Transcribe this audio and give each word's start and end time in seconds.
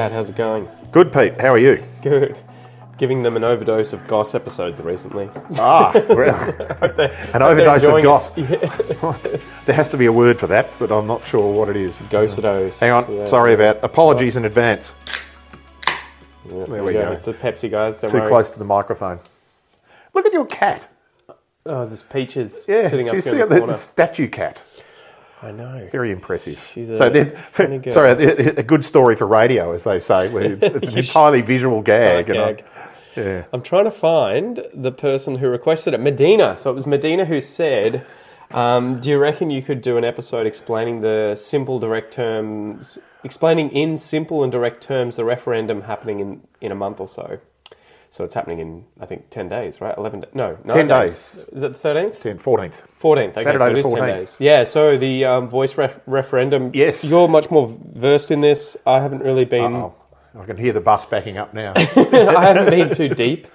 Dad, 0.00 0.12
how's 0.12 0.30
it 0.30 0.36
going? 0.36 0.66
Good, 0.92 1.12
Pete. 1.12 1.38
How 1.38 1.52
are 1.52 1.58
you? 1.58 1.84
Good. 2.00 2.40
Giving 2.96 3.22
them 3.22 3.36
an 3.36 3.44
overdose 3.44 3.92
of 3.92 4.06
Goss 4.06 4.34
episodes 4.34 4.80
recently. 4.80 5.28
Ah, 5.56 5.92
really? 6.08 6.30
an 7.34 7.42
overdose 7.42 7.84
of 7.84 8.02
goss. 8.02 8.30
there 9.66 9.76
has 9.76 9.90
to 9.90 9.98
be 9.98 10.06
a 10.06 10.12
word 10.12 10.40
for 10.40 10.46
that, 10.46 10.70
but 10.78 10.90
I'm 10.90 11.06
not 11.06 11.26
sure 11.26 11.52
what 11.52 11.68
it 11.68 11.76
is. 11.76 11.96
Ghosadose. 12.08 12.78
Hang 12.78 12.92
on. 12.92 13.14
Yeah. 13.14 13.26
Sorry 13.26 13.52
about. 13.52 13.84
Apologies 13.84 14.36
in 14.36 14.46
advance. 14.46 14.94
Yeah, 16.48 16.64
There 16.64 16.82
we 16.82 16.94
go. 16.94 17.12
It's 17.12 17.28
a 17.28 17.34
Pepsi, 17.34 17.70
guys. 17.70 18.00
Don't 18.00 18.10
Too 18.10 18.20
worry. 18.20 18.28
close 18.28 18.48
to 18.48 18.58
the 18.58 18.64
microphone. 18.64 19.20
Look 20.14 20.24
at 20.24 20.32
your 20.32 20.46
cat. 20.46 20.88
Oh, 21.66 21.84
there's 21.84 22.02
Peaches 22.04 22.64
Yeah, 22.66 22.88
sitting 22.88 23.06
up 23.10 23.14
she's 23.16 23.30
here 23.30 23.44
the 23.44 23.60
the, 23.60 23.66
the 23.66 23.74
statue 23.74 24.28
cat. 24.28 24.62
I 25.42 25.52
know. 25.52 25.88
Very 25.90 26.10
impressive. 26.10 26.62
She's 26.72 26.88
a 26.90 26.96
so 26.96 27.10
there's 27.10 27.32
sorry, 27.92 28.10
a, 28.10 28.58
a 28.58 28.62
good 28.62 28.84
story 28.84 29.16
for 29.16 29.26
radio, 29.26 29.72
as 29.72 29.84
they 29.84 29.98
say. 29.98 30.28
Where 30.28 30.52
it's, 30.52 30.66
it's 30.66 30.88
an 30.88 30.98
entirely 31.04 31.40
visual 31.40 31.82
gag. 31.82 32.28
And 32.28 32.38
I, 32.38 32.56
yeah. 33.16 33.44
I'm 33.52 33.62
trying 33.62 33.84
to 33.84 33.90
find 33.90 34.64
the 34.74 34.92
person 34.92 35.36
who 35.36 35.48
requested 35.48 35.94
it. 35.94 35.98
Medina. 35.98 36.56
So 36.56 36.70
it 36.70 36.74
was 36.74 36.86
Medina 36.86 37.24
who 37.24 37.40
said, 37.40 38.06
um, 38.50 39.00
"Do 39.00 39.10
you 39.10 39.18
reckon 39.18 39.50
you 39.50 39.62
could 39.62 39.80
do 39.80 39.96
an 39.96 40.04
episode 40.04 40.46
explaining 40.46 41.00
the 41.00 41.34
simple, 41.34 41.78
direct 41.78 42.12
terms, 42.12 42.98
explaining 43.24 43.70
in 43.70 43.96
simple 43.96 44.42
and 44.42 44.52
direct 44.52 44.82
terms 44.82 45.16
the 45.16 45.24
referendum 45.24 45.82
happening 45.82 46.20
in 46.20 46.42
in 46.60 46.70
a 46.70 46.76
month 46.76 47.00
or 47.00 47.08
so?" 47.08 47.38
So 48.12 48.24
it's 48.24 48.34
happening 48.34 48.58
in 48.58 48.84
I 49.00 49.06
think 49.06 49.30
ten 49.30 49.48
days, 49.48 49.80
right? 49.80 49.96
Eleven? 49.96 50.20
da- 50.20 50.26
No, 50.34 50.56
10 50.68 50.88
days. 50.88 51.44
Is 51.52 51.62
it 51.62 51.72
the 51.72 51.78
thirteenth? 51.78 52.20
10th, 52.22 52.42
14th. 52.42 52.74
Fourteenth. 52.96 53.36
Okay, 53.38 53.44
Saturday 53.44 53.64
so 53.64 53.70
it 53.70 53.78
is 53.78 53.84
ten 53.84 53.94
14th. 53.94 54.16
days. 54.16 54.40
Yeah. 54.40 54.64
So 54.64 54.98
the 54.98 55.24
um, 55.26 55.48
voice 55.48 55.78
ref- 55.78 56.00
referendum. 56.06 56.72
Yes. 56.74 57.04
You're 57.04 57.28
much 57.28 57.50
more 57.52 57.76
versed 57.94 58.30
in 58.32 58.40
this. 58.40 58.76
I 58.84 58.98
haven't 59.00 59.22
really 59.22 59.44
been. 59.44 59.74
Oh, 59.76 59.94
I 60.38 60.44
can 60.44 60.56
hear 60.56 60.72
the 60.72 60.80
bus 60.80 61.06
backing 61.06 61.38
up 61.38 61.54
now. 61.54 61.72
I 61.76 62.42
haven't 62.44 62.70
been 62.70 62.92
too 62.92 63.08
deep 63.08 63.46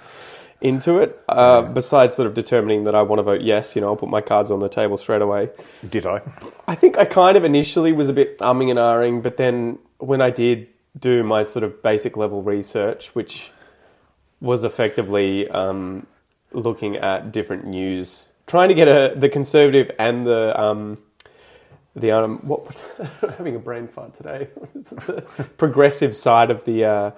into 0.62 1.00
it. 1.00 1.20
Uh, 1.28 1.60
besides 1.62 2.14
sort 2.14 2.26
of 2.26 2.32
determining 2.32 2.84
that 2.84 2.94
I 2.94 3.02
want 3.02 3.18
to 3.18 3.22
vote 3.24 3.42
yes, 3.42 3.76
you 3.76 3.82
know, 3.82 3.88
I'll 3.88 3.96
put 3.96 4.08
my 4.08 4.22
cards 4.22 4.50
on 4.50 4.60
the 4.60 4.68
table 4.70 4.96
straight 4.96 5.20
away. 5.22 5.50
Did 5.88 6.06
I? 6.06 6.22
I 6.66 6.74
think 6.74 6.96
I 6.96 7.04
kind 7.04 7.36
of 7.36 7.44
initially 7.44 7.92
was 7.92 8.08
a 8.08 8.14
bit 8.14 8.38
umming 8.38 8.70
and 8.70 8.78
ahhing, 8.78 9.22
but 9.22 9.36
then 9.36 9.78
when 9.98 10.22
I 10.22 10.30
did 10.30 10.68
do 10.98 11.22
my 11.22 11.42
sort 11.42 11.62
of 11.62 11.82
basic 11.82 12.16
level 12.16 12.42
research, 12.42 13.14
which 13.14 13.52
was 14.40 14.64
effectively 14.64 15.48
um, 15.48 16.06
looking 16.52 16.96
at 16.96 17.32
different 17.32 17.66
news, 17.66 18.30
trying 18.46 18.68
to 18.68 18.74
get 18.74 18.88
a 18.88 19.14
the 19.16 19.28
conservative 19.28 19.90
and 19.98 20.26
the 20.26 20.58
um, 20.60 20.98
the 21.94 22.12
um, 22.12 22.38
what 22.38 22.84
having 23.20 23.56
a 23.56 23.58
brain 23.58 23.88
fart 23.88 24.14
today. 24.14 24.48
What 24.54 24.70
is 24.74 24.92
it? 24.92 25.06
The 25.06 25.44
progressive 25.56 26.16
side 26.16 26.50
of 26.50 26.64
the 26.64 26.84
uh, 26.84 27.10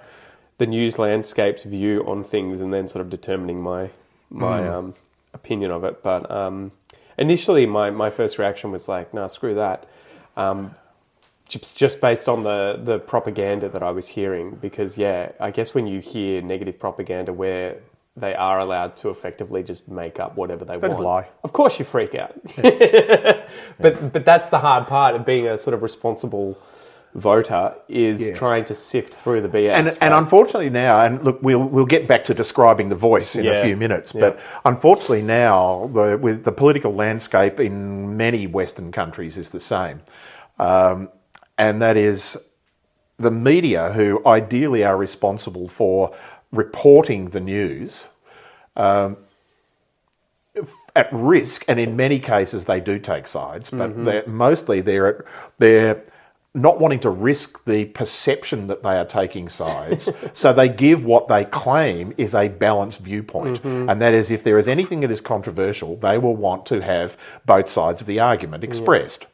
the 0.57 0.67
news 0.67 0.97
landscape's 0.97 1.63
view 1.63 2.03
on 2.07 2.23
things, 2.23 2.61
and 2.61 2.73
then 2.73 2.87
sort 2.87 3.01
of 3.01 3.09
determining 3.09 3.61
my 3.61 3.89
my 4.29 4.67
um, 4.67 4.95
opinion 5.33 5.71
of 5.71 5.83
it. 5.83 6.01
But 6.03 6.29
um, 6.31 6.71
initially, 7.17 7.65
my 7.65 7.89
my 7.89 8.09
first 8.09 8.37
reaction 8.37 8.71
was 8.71 8.87
like, 8.87 9.13
"No, 9.13 9.27
screw 9.27 9.55
that." 9.55 9.85
Just 11.49 11.75
just 11.77 11.99
based 11.99 12.29
on 12.29 12.43
the 12.43 12.79
the 12.81 12.99
propaganda 12.99 13.67
that 13.69 13.83
I 13.83 13.91
was 13.91 14.07
hearing, 14.07 14.57
because 14.61 14.97
yeah, 14.97 15.31
I 15.39 15.51
guess 15.51 15.73
when 15.75 15.85
you 15.87 15.99
hear 15.99 16.41
negative 16.41 16.79
propaganda 16.79 17.33
where 17.33 17.77
they 18.15 18.35
are 18.35 18.59
allowed 18.59 18.95
to 18.97 19.09
effectively 19.09 19.63
just 19.63 19.89
make 19.89 20.19
up 20.19 20.35
whatever 20.37 20.63
they 20.65 20.77
That's 20.77 20.93
want, 20.93 21.03
lie. 21.05 21.27
of 21.43 21.51
course 21.53 21.79
you 21.79 21.85
freak 21.85 22.13
out. 22.15 22.33
but 23.79 24.13
but 24.13 24.25
that's 24.25 24.49
the 24.49 24.59
hard 24.59 24.87
part 24.87 25.15
of 25.15 25.25
being 25.25 25.47
a 25.47 25.57
sort 25.57 25.73
of 25.73 25.81
responsible 25.81 26.57
voter 27.15 27.73
is 27.87 28.27
Yes. 28.27 28.37
trying 28.37 28.65
to 28.65 28.75
sift 28.75 29.13
through 29.15 29.41
the 29.41 29.47
BS. 29.49 29.73
And, 29.73 29.97
and 30.01 30.13
unfortunately 30.13 30.69
now, 30.69 31.03
and 31.03 31.23
look, 31.23 31.41
we'll 31.41 31.63
we'll 31.65 31.85
get 31.87 32.07
back 32.07 32.23
to 32.25 32.33
describing 32.33 32.89
the 32.89 32.95
voice 32.95 33.35
in 33.35 33.45
Yeah. 33.45 33.53
a 33.53 33.63
few 33.63 33.75
minutes. 33.75 34.13
Yeah. 34.13 34.21
But 34.21 34.39
unfortunately 34.65 35.23
now, 35.23 35.89
the, 35.93 36.17
with 36.21 36.43
the 36.43 36.51
political 36.51 36.93
landscape 36.93 37.59
in 37.59 38.15
many 38.17 38.45
Western 38.45 38.91
countries 38.91 39.37
is 39.37 39.49
the 39.49 39.59
same, 39.59 40.01
um, 40.59 41.09
and 41.59 41.81
that 41.83 41.97
is 41.97 42.37
the 43.19 43.31
media, 43.31 43.91
who 43.93 44.21
ideally 44.25 44.83
are 44.83 44.97
responsible 44.97 45.67
for 45.67 46.15
reporting 46.51 47.29
the 47.31 47.39
news, 47.41 48.05
um, 48.77 49.17
at 50.95 51.09
risk, 51.11 51.63
and 51.67 51.79
in 51.79 51.95
many 51.95 52.19
cases 52.19 52.65
they 52.65 52.79
do 52.79 52.99
take 52.99 53.27
sides, 53.27 53.69
but 53.69 53.91
Mm-hmm. 53.91 54.05
they're, 54.05 54.27
mostly 54.27 54.81
they're 54.81 55.25
they're 55.59 56.03
not 56.55 56.79
wanting 56.79 56.99
to 56.99 57.09
risk 57.11 57.63
the 57.65 57.85
perception 57.85 58.65
that 58.67 58.81
they 58.81 58.97
are 58.97 59.05
taking 59.05 59.47
sides, 59.49 60.09
so 60.33 60.51
they 60.51 60.67
give 60.67 61.03
what 61.05 61.27
they 61.27 61.45
claim 61.45 62.13
is 62.17 62.33
a 62.33 62.47
balanced 62.47 62.99
viewpoint, 63.01 63.61
Mm-hmm. 63.61 63.89
and 63.89 64.01
that 64.01 64.13
is 64.13 64.31
if 64.31 64.43
there 64.43 64.57
is 64.57 64.67
anything 64.67 65.01
that 65.01 65.11
is 65.11 65.21
controversial, 65.21 65.95
they 65.97 66.17
will 66.17 66.35
want 66.35 66.65
to 66.67 66.81
have 66.81 67.17
both 67.45 67.69
sides 67.69 68.01
of 68.01 68.07
the 68.07 68.19
argument 68.19 68.63
expressed. 68.63 69.27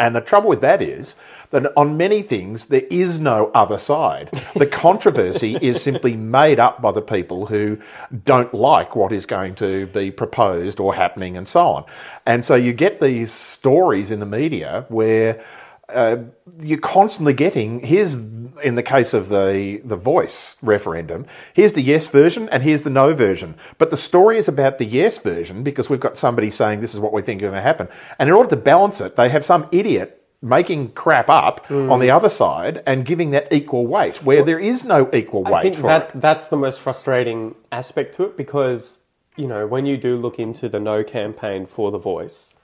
And 0.00 0.16
the 0.16 0.20
trouble 0.20 0.48
with 0.50 0.60
that 0.62 0.82
is 0.82 1.14
that 1.52 1.72
on 1.76 1.96
many 1.96 2.22
things 2.22 2.66
there 2.66 2.86
is 2.90 3.20
no 3.20 3.50
other 3.54 3.78
side. 3.78 4.30
The 4.54 4.66
controversy 4.66 5.56
is 5.62 5.82
simply 5.82 6.16
made 6.16 6.58
up 6.58 6.82
by 6.82 6.92
the 6.92 7.02
people 7.02 7.46
who 7.46 7.78
don't 8.24 8.52
like 8.52 8.96
what 8.96 9.12
is 9.12 9.26
going 9.26 9.54
to 9.56 9.86
be 9.86 10.10
proposed 10.10 10.80
or 10.80 10.94
happening 10.94 11.36
and 11.36 11.46
so 11.48 11.66
on. 11.68 11.84
And 12.26 12.44
so 12.44 12.54
you 12.54 12.72
get 12.72 13.00
these 13.00 13.30
stories 13.30 14.10
in 14.10 14.20
the 14.20 14.26
media 14.26 14.86
where 14.88 15.44
uh, 15.88 16.16
you're 16.60 16.78
constantly 16.78 17.34
getting 17.34 17.80
here's 17.80 18.14
in 18.14 18.76
the 18.76 18.82
case 18.82 19.12
of 19.12 19.28
the 19.28 19.80
the 19.84 19.96
voice 19.96 20.56
referendum 20.62 21.26
here's 21.52 21.74
the 21.74 21.82
yes 21.82 22.08
version 22.08 22.48
and 22.48 22.62
here's 22.62 22.82
the 22.82 22.90
no 22.90 23.12
version 23.12 23.54
but 23.78 23.90
the 23.90 23.96
story 23.96 24.38
is 24.38 24.48
about 24.48 24.78
the 24.78 24.86
yes 24.86 25.18
version 25.18 25.62
because 25.62 25.90
we've 25.90 26.00
got 26.00 26.16
somebody 26.16 26.50
saying 26.50 26.80
this 26.80 26.94
is 26.94 27.00
what 27.00 27.12
we 27.12 27.20
think 27.20 27.42
is 27.42 27.46
going 27.46 27.54
to 27.54 27.60
happen 27.60 27.88
and 28.18 28.28
in 28.28 28.34
order 28.34 28.48
to 28.48 28.56
balance 28.56 29.00
it 29.00 29.16
they 29.16 29.28
have 29.28 29.44
some 29.44 29.66
idiot 29.70 30.21
making 30.42 30.90
crap 30.90 31.28
up 31.28 31.64
on 31.70 32.00
the 32.00 32.08
mm. 32.08 32.16
other 32.16 32.28
side 32.28 32.82
and 32.84 33.06
giving 33.06 33.30
that 33.30 33.52
equal 33.52 33.86
weight 33.86 34.24
where 34.24 34.44
there 34.44 34.58
is 34.58 34.84
no 34.84 35.08
equal 35.14 35.44
weight 35.44 35.54
I 35.54 35.62
think 35.62 35.76
that 35.78 36.10
it 36.10 36.20
that's 36.20 36.48
the 36.48 36.56
most 36.56 36.80
frustrating 36.80 37.54
aspect 37.70 38.14
to 38.16 38.24
it 38.24 38.36
because 38.36 39.00
you 39.36 39.46
know 39.46 39.68
when 39.68 39.86
you 39.86 39.96
do 39.96 40.16
look 40.16 40.40
into 40.40 40.68
the 40.68 40.80
no 40.80 41.04
campaign 41.04 41.64
for 41.66 41.92
the 41.92 41.98
voice, 41.98 42.54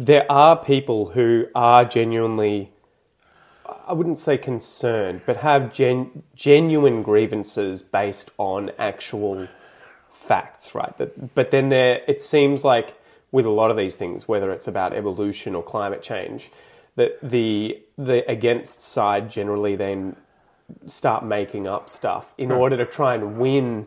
there 0.00 0.24
are 0.32 0.56
people 0.56 1.10
who 1.10 1.46
are 1.54 1.84
genuinely, 1.84 2.72
I 3.86 3.92
wouldn't 3.92 4.18
say 4.18 4.38
concerned, 4.38 5.20
but 5.26 5.38
have 5.38 5.74
gen, 5.74 6.22
genuine 6.34 7.02
grievances 7.02 7.82
based 7.82 8.30
on 8.38 8.70
actual 8.78 9.46
facts, 10.08 10.74
right? 10.74 10.96
That, 10.96 11.34
but 11.34 11.50
then 11.50 11.68
there, 11.68 12.00
it 12.08 12.22
seems 12.22 12.64
like 12.64 12.94
with 13.30 13.44
a 13.44 13.50
lot 13.50 13.70
of 13.70 13.76
these 13.76 13.94
things, 13.94 14.26
whether 14.26 14.50
it's 14.50 14.66
about 14.66 14.94
evolution 14.94 15.54
or 15.54 15.62
climate 15.62 16.02
change, 16.02 16.50
that 17.00 17.12
the 17.22 17.78
the 17.98 18.18
against 18.30 18.82
side 18.82 19.24
generally 19.30 19.74
then 19.76 20.16
start 20.86 21.24
making 21.24 21.66
up 21.66 21.88
stuff 21.88 22.32
in 22.38 22.50
order 22.52 22.76
to 22.76 22.86
try 22.86 23.14
and 23.14 23.38
win 23.38 23.86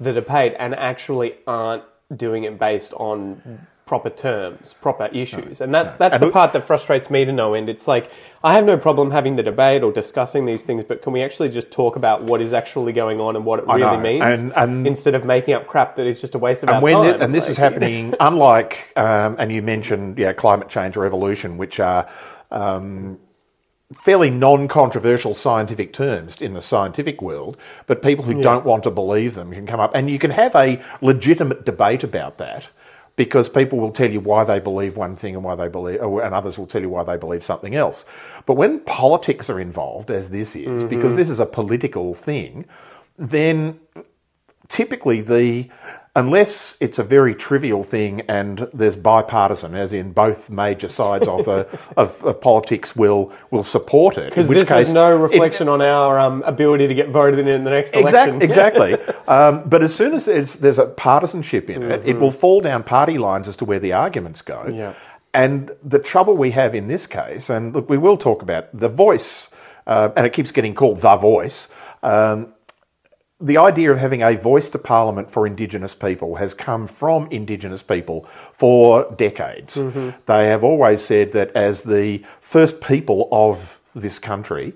the 0.00 0.12
debate 0.12 0.54
and 0.58 0.74
actually 0.74 1.34
aren't 1.46 1.84
doing 2.16 2.44
it 2.44 2.58
based 2.58 2.92
on 2.94 3.66
proper 3.84 4.08
terms, 4.10 4.72
proper 4.80 5.06
issues. 5.12 5.60
And 5.60 5.74
that's 5.74 5.92
that's 5.94 6.14
And 6.14 6.22
the 6.22 6.30
part 6.30 6.52
that 6.54 6.62
frustrates 6.64 7.10
me 7.10 7.24
to 7.26 7.32
no 7.32 7.52
end. 7.52 7.68
It's 7.68 7.86
like 7.86 8.10
I 8.42 8.54
have 8.54 8.64
no 8.64 8.76
problem 8.78 9.10
having 9.10 9.36
the 9.36 9.42
debate 9.42 9.82
or 9.82 9.92
discussing 9.92 10.46
these 10.46 10.64
things, 10.64 10.82
but 10.84 11.02
can 11.02 11.12
we 11.12 11.22
actually 11.22 11.50
just 11.50 11.70
talk 11.70 11.96
about 11.96 12.22
what 12.24 12.40
is 12.40 12.52
actually 12.54 12.92
going 12.92 13.20
on 13.20 13.36
and 13.36 13.44
what 13.44 13.58
it 13.58 13.66
really 13.66 13.98
means 13.98 14.42
And- 14.42 14.52
and- 14.56 14.86
instead 14.86 15.14
of 15.14 15.24
making 15.24 15.54
up 15.54 15.66
crap 15.66 15.96
that 15.96 16.06
is 16.06 16.20
just 16.20 16.34
a 16.34 16.38
waste 16.38 16.62
of 16.62 16.68
our 16.70 16.76
and 16.76 16.82
when 16.82 16.94
time. 16.94 17.06
it- 17.14 17.20
and 17.22 17.34
this 17.34 17.48
is 17.50 17.56
happening, 17.58 18.14
unlike 18.20 18.92
um, 18.96 19.36
and 19.38 19.52
you 19.52 19.60
mentioned 19.62 20.16
yeah, 20.18 20.32
climate 20.32 20.68
change 20.68 20.96
or 20.96 21.04
evolution, 21.04 21.58
which 21.58 21.78
are 21.80 22.06
um, 22.52 23.18
fairly 24.00 24.30
non-controversial 24.30 25.34
scientific 25.34 25.92
terms 25.92 26.40
in 26.40 26.54
the 26.54 26.62
scientific 26.62 27.20
world, 27.20 27.56
but 27.86 28.02
people 28.02 28.24
who 28.24 28.40
don't 28.40 28.64
want 28.64 28.84
to 28.84 28.90
believe 28.90 29.34
them 29.34 29.52
can 29.52 29.66
come 29.66 29.80
up, 29.80 29.92
and 29.94 30.08
you 30.08 30.18
can 30.18 30.30
have 30.30 30.54
a 30.54 30.82
legitimate 31.00 31.64
debate 31.64 32.04
about 32.04 32.38
that. 32.38 32.68
Because 33.14 33.50
people 33.50 33.78
will 33.78 33.92
tell 33.92 34.10
you 34.10 34.20
why 34.20 34.42
they 34.42 34.58
believe 34.58 34.96
one 34.96 35.16
thing 35.16 35.34
and 35.34 35.44
why 35.44 35.54
they 35.54 35.68
believe, 35.68 36.00
and 36.00 36.34
others 36.34 36.56
will 36.56 36.66
tell 36.66 36.80
you 36.80 36.88
why 36.88 37.04
they 37.04 37.18
believe 37.18 37.44
something 37.44 37.74
else. 37.74 38.06
But 38.46 38.54
when 38.54 38.80
politics 38.80 39.50
are 39.50 39.60
involved, 39.60 40.10
as 40.10 40.30
this 40.30 40.56
is, 40.56 40.82
because 40.84 41.14
this 41.14 41.28
is 41.28 41.38
a 41.38 41.44
political 41.44 42.14
thing, 42.14 42.64
then 43.18 43.78
typically 44.68 45.20
the 45.20 45.68
unless 46.14 46.76
it's 46.80 46.98
a 46.98 47.02
very 47.02 47.34
trivial 47.34 47.82
thing 47.82 48.20
and 48.22 48.68
there's 48.74 48.96
bipartisan, 48.96 49.74
as 49.74 49.92
in 49.92 50.12
both 50.12 50.50
major 50.50 50.88
sides 50.88 51.26
of 51.26 51.44
the 51.44 51.66
of, 51.96 52.22
of 52.22 52.40
politics 52.40 52.94
will 52.94 53.32
will 53.50 53.62
support 53.62 54.18
it. 54.18 54.30
because 54.30 54.48
this 54.48 54.68
case 54.68 54.86
has 54.86 54.92
no 54.92 55.14
it- 55.14 55.18
reflection 55.18 55.68
on 55.68 55.80
our 55.80 56.20
um, 56.20 56.42
ability 56.42 56.86
to 56.86 56.94
get 56.94 57.08
voted 57.08 57.38
in 57.38 57.48
in 57.48 57.64
the 57.64 57.70
next 57.70 57.94
election. 57.94 58.42
Exactly. 58.42 58.92
exactly. 58.98 59.14
um, 59.26 59.68
but 59.68 59.82
as 59.82 59.94
soon 59.94 60.14
as 60.14 60.26
there's 60.54 60.78
a 60.78 60.86
partisanship 60.86 61.70
in 61.70 61.82
it, 61.82 62.02
it 62.04 62.18
will 62.18 62.30
fall 62.30 62.60
down 62.60 62.82
party 62.82 63.18
lines 63.18 63.48
as 63.48 63.56
to 63.56 63.64
where 63.64 63.80
the 63.80 63.92
arguments 63.92 64.42
go. 64.42 64.58
Mm-hmm. 64.58 64.76
Yeah. 64.76 64.94
And 65.34 65.70
the 65.82 65.98
trouble 65.98 66.36
we 66.36 66.50
have 66.50 66.74
in 66.74 66.88
this 66.88 67.06
case, 67.06 67.48
and 67.48 67.72
look, 67.74 67.88
we 67.88 67.96
will 67.96 68.18
talk 68.18 68.42
about 68.42 68.68
the 68.78 68.90
voice 68.90 69.48
uh, 69.86 70.10
and 70.16 70.26
it 70.26 70.32
keeps 70.32 70.52
getting 70.52 70.74
called 70.74 71.00
the 71.00 71.16
voice. 71.16 71.68
Um, 72.02 72.54
the 73.42 73.58
idea 73.58 73.90
of 73.90 73.98
having 73.98 74.22
a 74.22 74.36
voice 74.36 74.68
to 74.70 74.78
Parliament 74.78 75.30
for 75.30 75.46
Indigenous 75.46 75.94
people 75.94 76.36
has 76.36 76.54
come 76.54 76.86
from 76.86 77.26
Indigenous 77.30 77.82
people 77.82 78.26
for 78.52 79.12
decades. 79.18 79.74
They 79.74 80.46
have 80.46 80.62
always 80.62 81.02
said 81.02 81.32
that 81.32 81.50
as 81.56 81.82
the 81.82 82.22
first 82.40 82.80
people 82.80 83.28
of 83.32 83.80
this 83.94 84.20
country, 84.20 84.74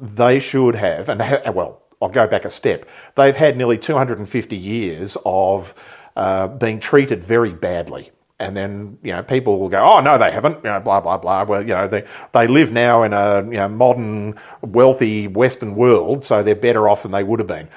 they 0.00 0.38
should 0.40 0.74
have, 0.76 1.08
and 1.10 1.20
ha- 1.20 1.50
well, 1.52 1.82
I'll 2.00 2.08
go 2.08 2.26
back 2.26 2.44
a 2.46 2.50
step. 2.50 2.86
They've 3.16 3.36
had 3.36 3.56
nearly 3.56 3.78
250 3.78 4.56
years 4.56 5.16
of 5.26 5.74
uh, 6.16 6.48
being 6.48 6.80
treated 6.80 7.22
very 7.24 7.52
badly. 7.52 8.10
And 8.38 8.54
then 8.54 8.98
you 9.02 9.12
know 9.12 9.22
people 9.22 9.58
will 9.58 9.70
go, 9.70 9.82
oh 9.82 10.00
no, 10.00 10.18
they 10.18 10.30
haven't. 10.30 10.56
You 10.62 10.70
know, 10.70 10.80
blah 10.80 11.00
blah 11.00 11.16
blah. 11.16 11.44
Well, 11.44 11.62
you 11.62 11.68
know 11.68 11.88
they 11.88 12.04
they 12.32 12.46
live 12.46 12.70
now 12.70 13.02
in 13.02 13.14
a 13.14 13.42
you 13.44 13.52
know, 13.52 13.68
modern, 13.68 14.34
wealthy 14.60 15.26
Western 15.26 15.74
world, 15.74 16.24
so 16.24 16.42
they're 16.42 16.54
better 16.54 16.86
off 16.88 17.02
than 17.02 17.12
they 17.12 17.24
would 17.24 17.38
have 17.38 17.48
been. 17.48 17.68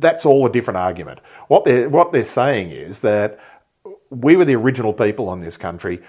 That's 0.00 0.26
all 0.26 0.44
a 0.44 0.52
different 0.52 0.76
argument. 0.76 1.20
What 1.48 1.64
they're 1.64 1.88
what 1.88 2.12
they're 2.12 2.24
saying 2.24 2.70
is 2.72 3.00
that 3.00 3.38
we 4.10 4.36
were 4.36 4.44
the 4.44 4.56
original 4.56 4.92
people 4.92 5.28
on 5.30 5.40
this 5.40 5.56
country. 5.56 6.02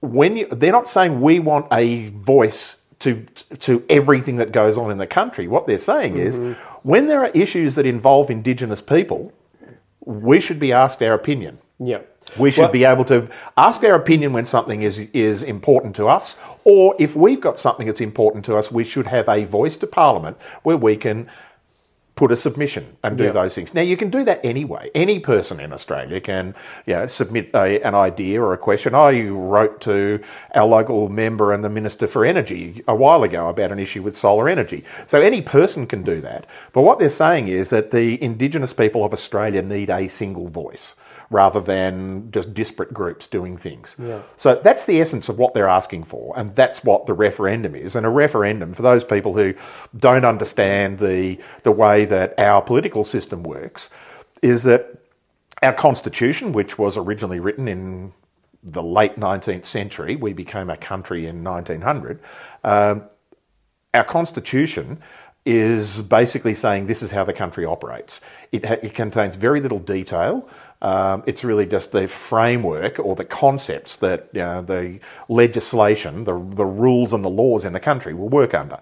When 0.00 0.36
you, 0.36 0.48
they're 0.50 0.72
not 0.72 0.88
saying 0.88 1.20
we 1.20 1.38
want 1.38 1.66
a 1.72 2.08
voice 2.08 2.78
to 3.00 3.24
to 3.60 3.84
everything 3.88 4.36
that 4.36 4.52
goes 4.52 4.76
on 4.76 4.90
in 4.90 4.98
the 4.98 5.06
country. 5.06 5.46
What 5.48 5.66
they're 5.66 5.78
saying 5.78 6.16
is 6.16 6.38
mm-hmm. 6.38 6.60
when 6.82 7.06
there 7.06 7.20
are 7.20 7.28
issues 7.28 7.74
that 7.76 7.86
involve 7.86 8.30
Indigenous 8.30 8.80
people, 8.80 9.32
we 10.00 10.40
should 10.40 10.58
be 10.58 10.72
asked 10.72 11.02
our 11.02 11.14
opinion. 11.14 11.58
Yeah. 11.78 12.00
We 12.36 12.50
should 12.50 12.62
Well- 12.62 12.70
be 12.72 12.84
able 12.84 13.04
to 13.06 13.28
ask 13.56 13.82
our 13.84 13.94
opinion 13.94 14.32
when 14.32 14.46
something 14.46 14.82
is 14.82 14.98
is 15.12 15.42
important 15.42 15.96
to 15.96 16.08
us, 16.08 16.36
or 16.64 16.94
if 16.98 17.16
we've 17.16 17.40
got 17.40 17.58
something 17.58 17.86
that's 17.86 18.00
important 18.00 18.44
to 18.46 18.56
us, 18.56 18.70
we 18.70 18.84
should 18.84 19.06
have 19.06 19.28
a 19.28 19.44
voice 19.44 19.76
to 19.78 19.86
Parliament 19.86 20.36
where 20.62 20.76
we 20.76 20.96
can 20.96 21.28
put 22.16 22.32
a 22.32 22.36
submission 22.36 22.84
and 23.04 23.16
do 23.16 23.24
Yeah. 23.26 23.30
those 23.30 23.54
things. 23.54 23.72
Now 23.72 23.80
you 23.82 23.96
can 23.96 24.10
do 24.10 24.24
that 24.24 24.40
anyway. 24.42 24.90
Any 24.92 25.20
person 25.20 25.60
in 25.60 25.72
Australia 25.72 26.20
can, 26.20 26.52
you 26.84 26.94
know, 26.94 27.06
submit 27.06 27.50
a, 27.54 27.80
an 27.86 27.94
idea 27.94 28.42
or 28.42 28.52
a 28.52 28.58
question. 28.58 28.92
I 28.92 29.28
wrote 29.28 29.80
to 29.82 30.18
our 30.52 30.66
local 30.66 31.08
member 31.08 31.52
and 31.52 31.62
the 31.62 31.68
Minister 31.68 32.08
for 32.08 32.24
Energy 32.24 32.82
a 32.88 32.94
while 32.96 33.22
ago 33.22 33.48
about 33.48 33.70
an 33.70 33.78
issue 33.78 34.02
with 34.02 34.16
solar 34.18 34.48
energy. 34.48 34.82
So 35.06 35.20
any 35.20 35.42
person 35.42 35.86
can 35.86 36.02
do 36.02 36.20
that. 36.22 36.44
But 36.72 36.82
what 36.82 36.98
they're 36.98 37.08
saying 37.08 37.46
is 37.46 37.70
that 37.70 37.92
the 37.92 38.20
Indigenous 38.20 38.72
people 38.72 39.04
of 39.04 39.12
Australia 39.12 39.62
need 39.62 39.88
a 39.88 40.08
single 40.08 40.48
voice 40.48 40.96
rather 41.30 41.60
than 41.60 42.30
just 42.30 42.54
disparate 42.54 42.94
groups 42.94 43.26
doing 43.26 43.56
things. 43.56 43.94
Yeah. 43.98 44.22
So 44.36 44.60
that's 44.62 44.86
the 44.86 45.00
essence 45.00 45.28
of 45.28 45.38
what 45.38 45.54
they're 45.54 45.68
asking 45.68 46.04
for, 46.04 46.38
and 46.38 46.54
that's 46.56 46.82
what 46.82 47.06
the 47.06 47.12
referendum 47.12 47.74
is. 47.74 47.94
And 47.94 48.06
a 48.06 48.08
referendum, 48.08 48.74
for 48.74 48.82
those 48.82 49.04
people 49.04 49.34
who 49.34 49.54
don't 49.96 50.24
understand 50.24 50.98
the 50.98 51.38
the 51.64 51.72
way 51.72 52.04
that 52.06 52.34
our 52.38 52.62
political 52.62 53.04
system 53.04 53.42
works, 53.42 53.90
is 54.42 54.62
that 54.62 54.98
our 55.62 55.72
constitution, 55.72 56.52
which 56.52 56.78
was 56.78 56.96
originally 56.96 57.40
written 57.40 57.68
in 57.68 58.12
the 58.62 58.82
late 58.82 59.16
19th 59.16 59.66
century, 59.66 60.16
we 60.16 60.32
became 60.32 60.70
a 60.70 60.76
country 60.76 61.26
in 61.26 61.44
1900. 61.44 62.20
Um, 62.64 63.04
our 63.94 64.04
constitution 64.04 65.00
is 65.46 66.02
basically 66.02 66.54
saying 66.54 66.86
this 66.86 67.02
is 67.02 67.10
how 67.10 67.24
the 67.24 67.32
country 67.32 67.64
operates. 67.64 68.20
It, 68.52 68.64
ha- 68.66 68.76
it 68.82 68.94
contains 68.94 69.36
very 69.36 69.60
little 69.60 69.78
detail. 69.78 70.48
Um, 70.80 71.24
it's 71.26 71.42
really 71.42 71.66
just 71.66 71.90
the 71.90 72.06
framework 72.06 72.98
or 73.00 73.16
the 73.16 73.24
concepts 73.24 73.96
that 73.96 74.28
you 74.32 74.40
know, 74.40 74.62
the 74.62 75.00
legislation, 75.28 76.24
the, 76.24 76.32
the 76.32 76.64
rules 76.64 77.12
and 77.12 77.24
the 77.24 77.30
laws 77.30 77.64
in 77.64 77.72
the 77.72 77.80
country 77.80 78.14
will 78.14 78.28
work 78.28 78.54
under. 78.54 78.78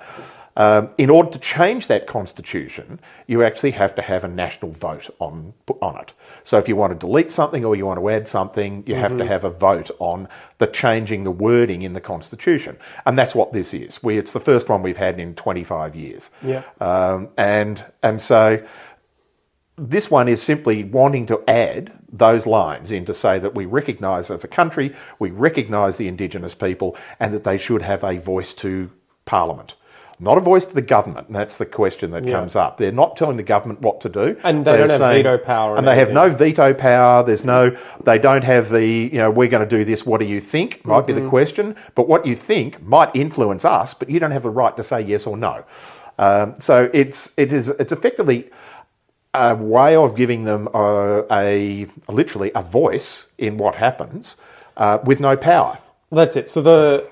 Um, 0.59 0.89
in 0.97 1.11
order 1.11 1.31
to 1.31 1.39
change 1.39 1.87
that 1.89 2.07
constitution, 2.07 2.99
you 3.27 3.43
actually 3.43 3.73
have 3.73 3.95
to 3.97 4.03
have 4.03 4.25
a 4.25 4.29
national 4.29 4.73
vote 4.73 5.11
on 5.19 5.53
on 5.83 6.01
it. 6.01 6.13
So 6.45 6.57
if 6.57 6.67
you 6.67 6.77
want 6.77 6.95
to 6.95 6.99
delete 6.99 7.31
something 7.31 7.63
or 7.63 7.77
you 7.77 7.85
want 7.85 8.01
to 8.01 8.09
add 8.09 8.27
something, 8.27 8.83
you 8.87 8.95
have 8.95 9.19
to 9.19 9.27
have 9.27 9.45
a 9.45 9.51
vote 9.51 9.91
on 9.99 10.29
the 10.57 10.67
changing 10.67 11.25
the 11.25 11.31
wording 11.31 11.83
in 11.83 11.93
the 11.93 12.01
constitution, 12.01 12.79
and 13.05 13.19
that's 13.19 13.35
what 13.35 13.53
this 13.53 13.75
is. 13.75 14.03
We 14.03 14.17
it's 14.17 14.33
the 14.33 14.41
first 14.41 14.71
one 14.71 14.83
we've 14.83 14.97
had 14.97 15.21
in 15.21 15.35
25 15.35 15.95
years. 15.95 16.31
Yeah. 16.43 16.63
Um, 16.81 17.29
and 17.37 17.85
and 18.03 18.23
so 18.23 18.65
this 19.79 20.11
one 20.11 20.29
is 20.29 20.43
simply 20.43 20.85
wanting 20.85 21.27
to 21.27 21.43
add 21.49 21.93
those 22.11 22.47
lines 22.47 22.91
in 22.91 23.05
to 23.05 23.15
say 23.15 23.39
that 23.39 23.55
we 23.55 23.67
recognise 23.67 24.31
as 24.31 24.43
a 24.45 24.49
country, 24.49 24.95
we 25.19 25.31
recognise 25.31 25.97
the 25.99 26.09
Indigenous 26.09 26.55
people, 26.55 26.97
and 27.21 27.35
that 27.35 27.45
they 27.45 27.59
should 27.59 27.83
have 27.83 28.03
a 28.03 28.17
voice 28.19 28.53
to 28.55 28.91
Parliament. 29.27 29.75
Not 30.19 30.39
a 30.39 30.41
voice 30.41 30.65
to 30.65 30.75
the 30.75 30.81
government, 30.81 31.27
and 31.27 31.37
that's 31.37 31.59
the 31.59 31.67
question 31.67 32.11
that 32.13 32.25
Yeah. 32.25 32.33
comes 32.33 32.57
up. 32.57 32.79
They're 32.79 32.91
not 32.91 33.19
telling 33.19 33.37
the 33.37 33.43
government 33.43 33.83
what 33.83 34.01
to 34.01 34.09
do, 34.09 34.37
And 34.45 34.65
they 34.65 34.79
They're 34.79 34.87
don't 34.87 35.01
have 35.01 35.13
veto 35.13 35.37
power 35.37 35.77
and 35.77 35.87
they 35.87 35.97
have 35.97 36.11
no 36.11 36.31
veto 36.31 36.73
power. 36.73 37.23
There's 37.23 37.45
no, 37.45 37.77
they 38.03 38.19
don't 38.19 38.45
have 38.45 38.71
the, 38.71 38.83
you 38.87 39.19
know, 39.19 39.31
we're 39.31 39.49
going 39.51 39.69
to 39.69 39.77
do 39.79 39.85
this. 39.85 40.07
What 40.07 40.21
do 40.21 40.27
you 40.27 40.41
think? 40.41 40.87
Might 40.87 41.07
be 41.07 41.13
Mm-hmm. 41.13 41.25
the 41.25 41.29
question, 41.29 41.77
but 41.95 42.09
what 42.09 42.25
you 42.25 42.35
think 42.35 42.83
might 42.83 43.15
influence 43.15 43.67
us, 43.67 43.93
but 43.93 44.09
you 44.09 44.19
don't 44.19 44.31
have 44.31 44.45
the 44.45 44.49
right 44.51 44.75
to 44.79 44.83
say 44.83 45.03
yes 45.03 45.27
or 45.27 45.37
no. 45.37 45.65
Um, 46.19 46.55
so 46.61 46.89
it's 46.95 47.31
it 47.37 47.53
is 47.53 47.69
it's 47.69 47.93
effectively 47.93 48.49
a 49.37 49.55
way 49.55 49.95
of 49.95 50.15
giving 50.17 50.45
them 50.45 50.69
a, 50.73 51.25
a 51.31 51.87
literally 52.09 52.51
a 52.55 52.63
voice 52.63 53.29
in 53.39 53.59
what 53.59 53.75
happens 53.75 54.37
uh, 54.77 54.99
with 55.05 55.21
no 55.21 55.37
power. 55.37 55.79
That's 56.11 56.37
it. 56.37 56.49
So 56.49 56.63
the 56.63 57.09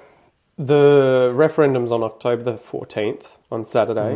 the 0.56 1.32
referendum's 1.34 1.92
on 1.92 2.02
October 2.02 2.42
the 2.42 2.56
fourteenth 2.56 3.38
on 3.50 3.64
Saturday, 3.64 4.14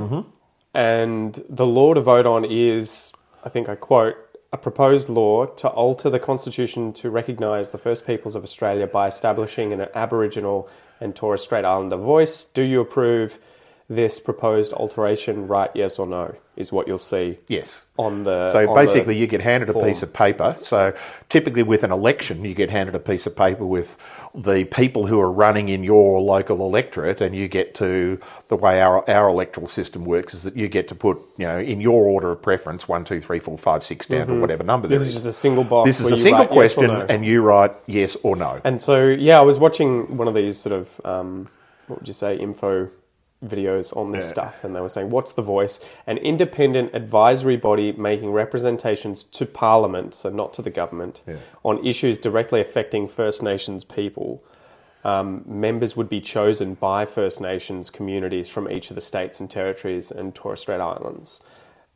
and 0.72 1.44
the 1.48 1.66
law 1.66 1.94
to 1.94 2.00
vote 2.00 2.26
on 2.26 2.44
is, 2.44 3.12
I 3.44 3.48
think 3.48 3.68
I 3.68 3.74
quote, 3.74 4.16
a 4.52 4.56
proposed 4.56 5.08
law 5.08 5.46
to 5.62 5.68
alter 5.68 6.08
the 6.10 6.20
constitution 6.20 6.92
to 6.94 7.10
recognise 7.10 7.70
the 7.70 7.78
First 7.78 8.06
Peoples 8.06 8.34
of 8.36 8.42
Australia 8.42 8.86
by 8.86 9.06
establishing 9.06 9.72
an 9.72 9.80
Aboriginal 9.94 10.68
and 11.00 11.14
Torres 11.14 11.42
Strait 11.42 11.64
Islander 11.64 11.96
voice. 11.96 12.46
Do 12.46 12.62
you 12.62 12.80
approve 12.80 13.38
this 13.88 14.20
proposed 14.20 14.72
alteration? 14.72 15.46
Right, 15.48 15.70
yes 15.74 15.98
or 15.98 16.06
no? 16.06 16.34
Is 16.56 16.72
what 16.72 16.88
you'll 16.88 16.98
see 16.98 17.38
Yes. 17.46 17.82
on 17.96 18.24
the. 18.24 18.50
So 18.50 18.68
on 18.70 18.74
basically, 18.74 19.14
the 19.14 19.20
you 19.20 19.26
get 19.28 19.40
handed 19.40 19.68
a 19.68 19.74
piece 19.74 20.02
of 20.02 20.12
paper. 20.12 20.56
So 20.60 20.92
typically, 21.28 21.62
with 21.62 21.84
an 21.84 21.92
election, 21.92 22.44
you 22.44 22.54
get 22.54 22.68
handed 22.70 22.94
a 22.96 22.98
piece 22.98 23.26
of 23.26 23.36
paper 23.36 23.64
with 23.64 23.96
the 24.34 24.64
people 24.64 25.06
who 25.06 25.18
are 25.20 25.30
running 25.30 25.68
in 25.68 25.82
your 25.84 26.20
local 26.20 26.60
electorate, 26.66 27.20
and 27.20 27.34
you 27.34 27.46
get 27.48 27.74
to 27.76 28.18
the 28.48 28.56
way 28.56 28.80
our 28.82 29.08
our 29.08 29.28
electoral 29.28 29.68
system 29.68 30.04
works 30.04 30.34
is 30.34 30.42
that 30.42 30.56
you 30.56 30.66
get 30.68 30.88
to 30.88 30.96
put 30.96 31.16
you 31.36 31.46
know 31.46 31.58
in 31.60 31.80
your 31.80 32.02
order 32.04 32.32
of 32.32 32.42
preference 32.42 32.88
one, 32.88 33.04
two, 33.04 33.20
three, 33.20 33.38
four, 33.38 33.56
five, 33.56 33.84
six 33.84 34.06
down 34.06 34.26
to 34.26 34.34
whatever 34.34 34.64
number 34.64 34.88
there 34.88 34.98
Mm-hmm. 34.98 35.04
This 35.04 35.14
is. 35.16 35.22
just 35.22 35.26
a 35.26 35.32
single 35.32 35.64
box. 35.64 35.86
This 35.88 36.00
is 36.00 36.10
a 36.10 36.16
single 36.16 36.40
write 36.40 36.50
yes 36.50 36.74
question, 36.74 36.86
no. 36.88 37.06
and 37.08 37.24
you 37.24 37.40
write 37.40 37.72
yes 37.86 38.16
or 38.24 38.34
no. 38.34 38.60
And 38.64 38.82
so, 38.82 39.06
yeah, 39.06 39.38
I 39.38 39.42
was 39.42 39.58
watching 39.58 40.16
one 40.16 40.26
of 40.26 40.34
these 40.34 40.58
sort 40.58 40.72
of, 40.74 41.00
um, 41.04 41.48
what 41.86 42.00
would 42.00 42.08
you 42.08 42.14
say, 42.14 42.36
info 42.36 42.90
videos 43.44 43.96
on 43.96 44.10
this 44.12 44.24
Yeah. 44.24 44.28
stuff, 44.30 44.64
and 44.64 44.74
they 44.74 44.80
were 44.80 44.88
saying, 44.88 45.10
what's 45.10 45.32
the 45.32 45.42
voice? 45.42 45.80
An 46.06 46.18
independent 46.18 46.94
advisory 46.94 47.56
body 47.56 47.92
making 47.92 48.32
representations 48.32 49.22
to 49.22 49.46
Parliament, 49.46 50.14
so 50.14 50.28
not 50.28 50.52
to 50.54 50.62
the 50.62 50.70
government, 50.70 51.22
Yeah. 51.26 51.36
on 51.64 51.84
issues 51.86 52.18
directly 52.18 52.60
affecting 52.60 53.06
First 53.06 53.42
Nations 53.42 53.84
people. 53.84 54.42
Um, 55.04 55.44
members 55.46 55.96
would 55.96 56.08
be 56.08 56.20
chosen 56.20 56.74
by 56.74 57.06
First 57.06 57.40
Nations 57.40 57.88
communities 57.90 58.48
from 58.48 58.68
each 58.70 58.90
of 58.90 58.96
the 58.96 59.00
states 59.00 59.38
and 59.38 59.48
territories 59.48 60.10
and 60.10 60.34
Torres 60.34 60.60
Strait 60.60 60.80
Islands. 60.80 61.40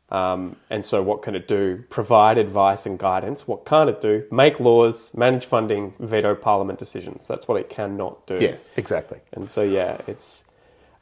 Um, 0.09 0.55
and 0.69 0.85
so, 0.85 1.01
what 1.01 1.21
can 1.21 1.35
it 1.35 1.47
do? 1.47 1.83
Provide 1.89 2.37
advice 2.37 2.85
and 2.85 2.97
guidance. 2.99 3.47
What 3.47 3.65
can't 3.65 3.89
it 3.89 3.99
do? 3.99 4.23
Make 4.31 4.59
laws, 4.59 5.11
manage 5.15 5.45
funding, 5.45 5.95
veto 5.99 6.35
parliament 6.35 6.77
decisions. 6.79 7.27
That's 7.27 7.47
what 7.47 7.59
it 7.59 7.67
cannot 7.67 8.25
do. 8.27 8.37
Yes, 8.39 8.63
exactly. 8.77 9.19
And 9.33 9.49
so, 9.49 9.63
yeah, 9.63 9.97
it's 10.07 10.45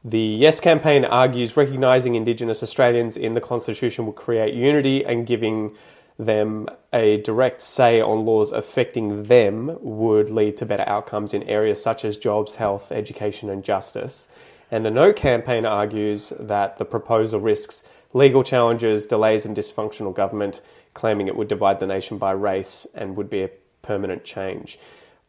the 0.04 0.20
Yes 0.20 0.60
campaign 0.60 1.06
argues 1.06 1.56
recognising 1.56 2.16
Indigenous 2.16 2.64
Australians 2.64 3.18
in 3.18 3.36
the 3.36 3.42
Constitution 3.42 4.06
will 4.06 4.14
create 4.14 4.54
unity 4.56 5.06
and 5.06 5.28
giving 5.28 5.76
them 6.18 6.68
a 6.92 7.18
direct 7.18 7.62
say 7.62 8.02
on 8.02 8.26
laws 8.26 8.52
affecting 8.52 9.24
them 9.24 9.78
would 9.80 10.30
lead 10.30 10.58
to 10.58 10.66
better 10.66 10.88
outcomes 10.88 11.34
in 11.34 11.44
areas 11.44 11.82
such 11.82 12.04
as 12.04 12.18
jobs, 12.18 12.56
health, 12.56 12.92
education, 12.92 13.50
and 13.50 13.64
justice. 13.64 14.28
And 14.72 14.86
the 14.86 14.92
No 14.92 15.14
campaign 15.14 15.66
argues 15.66 16.34
that 16.40 16.78
the 16.78 16.86
proposal 16.86 17.40
risks 17.40 17.84
legal 18.14 18.44
challenges, 18.44 19.06
delays, 19.06 19.46
and 19.46 19.56
dysfunctional 19.56 20.14
government, 20.14 20.62
claiming 20.94 21.28
it 21.28 21.36
would 21.36 21.48
divide 21.48 21.80
the 21.80 21.88
nation 21.88 22.18
by 22.18 22.32
race 22.32 22.86
and 22.94 23.16
would 23.16 23.30
be 23.30 23.42
a 23.42 23.50
permanent 23.82 24.24
change. 24.24 24.78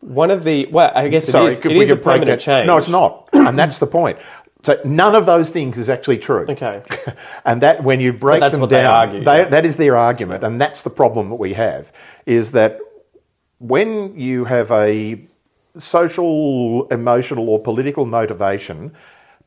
One 0.00 0.32
of 0.32 0.42
the 0.42 0.66
well, 0.66 0.90
I 0.94 1.06
guess 1.06 1.28
Sorry, 1.28 1.46
it 1.46 1.52
is, 1.52 1.60
could 1.60 1.72
it 1.72 1.76
is 1.76 1.90
a 1.90 1.96
permanent 1.96 2.40
change. 2.40 2.66
No, 2.66 2.76
it's 2.76 2.88
not, 2.88 3.28
and 3.32 3.56
that's 3.56 3.78
the 3.78 3.86
point. 3.86 4.18
So 4.62 4.80
none 4.84 5.14
of 5.14 5.26
those 5.26 5.50
things 5.50 5.76
is 5.76 5.88
actually 5.88 6.18
true. 6.18 6.46
Okay. 6.48 6.82
and 7.44 7.60
that 7.62 7.82
when 7.82 8.00
you 8.00 8.12
break 8.12 8.40
that's 8.40 8.54
them 8.54 8.60
what 8.60 8.70
they 8.70 8.82
down, 8.82 8.94
argue, 8.94 9.24
they- 9.24 9.38
yeah. 9.38 9.48
that 9.48 9.66
is 9.66 9.76
their 9.76 9.96
argument, 9.96 10.44
and 10.44 10.60
that's 10.60 10.82
the 10.82 10.90
problem 10.90 11.30
that 11.30 11.36
we 11.36 11.54
have. 11.54 11.92
Is 12.26 12.52
that 12.52 12.78
when 13.58 14.18
you 14.18 14.44
have 14.44 14.70
a 14.70 15.20
social, 15.78 16.86
emotional, 16.88 17.48
or 17.48 17.60
political 17.60 18.06
motivation 18.06 18.92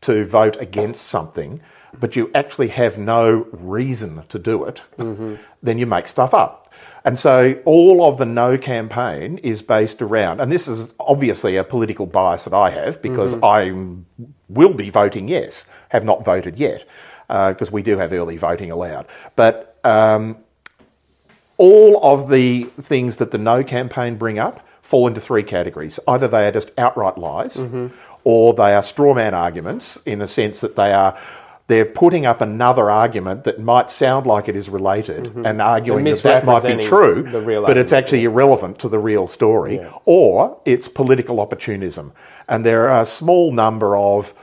to 0.02 0.26
vote 0.26 0.58
against 0.60 1.08
something, 1.08 1.62
but 2.00 2.16
you 2.16 2.30
actually 2.36 2.70
have 2.70 2.98
no 2.98 3.48
reason 3.52 4.24
to 4.30 4.40
do 4.40 4.66
it, 4.66 4.82
mm-hmm. 4.98 5.36
then 5.64 5.78
you 5.78 5.86
make 5.86 6.08
stuff 6.08 6.34
up. 6.34 6.74
And 7.06 7.20
so 7.20 7.62
all 7.66 8.06
of 8.06 8.18
the 8.18 8.26
no 8.26 8.58
campaign 8.58 9.38
is 9.40 9.62
based 9.62 10.02
around, 10.02 10.42
and 10.42 10.52
this 10.52 10.68
is 10.68 10.90
obviously 11.00 11.56
a 11.56 11.64
political 11.64 12.06
bias 12.06 12.46
that 12.46 12.54
I 12.54 12.72
have 12.72 13.02
because 13.02 13.36
mm-hmm. 13.36 13.46
I 14.22 14.34
will 14.50 14.74
be 14.74 14.90
voting 14.90 15.28
yes, 15.28 15.66
have 15.90 16.04
not 16.04 16.24
voted 16.26 16.58
yet, 16.58 16.86
uh, 17.30 17.50
because 17.50 17.72
we 17.72 17.82
do 17.82 17.98
have 17.98 18.14
early 18.14 18.38
voting 18.38 18.72
allowed. 18.72 19.08
But 19.36 19.78
um, 19.84 20.38
all 21.58 22.00
of 22.04 22.30
the 22.30 22.66
things 22.82 23.18
that 23.18 23.32
the 23.32 23.38
no 23.38 23.64
campaign 23.64 24.18
bring 24.18 24.40
up 24.40 24.66
fall 24.82 25.08
into 25.08 25.22
three 25.22 25.44
categories. 25.44 26.00
Either 26.08 26.28
they 26.28 26.46
are 26.48 26.52
just 26.52 26.72
outright 26.78 27.18
lies, 27.18 27.60
or 28.24 28.54
they 28.54 28.74
are 28.74 28.84
straw 28.84 29.14
man 29.14 29.34
arguments 29.34 29.98
in 30.06 30.20
the 30.20 30.28
sense 30.28 30.60
that 30.62 30.76
they 30.76 30.92
are 30.94 31.18
they're 31.68 31.86
putting 31.86 32.28
up 32.28 32.42
another 32.42 32.92
argument 32.92 33.44
that 33.46 33.60
might 33.60 33.90
sound 33.90 34.28
like 34.28 34.48
it 34.48 34.56
is 34.56 34.70
related 34.70 35.36
and 35.48 35.60
arguing 35.60 36.04
that 36.04 36.22
that 36.22 36.46
might 36.46 36.62
be 36.64 36.86
true, 36.86 37.24
but 37.66 37.76
it's 37.76 37.92
actually 37.92 38.24
irrelevant 38.24 38.78
to 38.80 38.88
the 38.90 39.00
real 39.00 39.28
story, 39.28 39.78
Yeah. 39.78 39.90
or 40.06 40.60
it's 40.66 40.88
political 40.88 41.40
opportunism. 41.40 42.12
And 42.48 42.66
there 42.66 42.90
are 42.90 43.02
a 43.02 43.06
small 43.06 43.52
number 43.52 43.96
of 43.96 44.34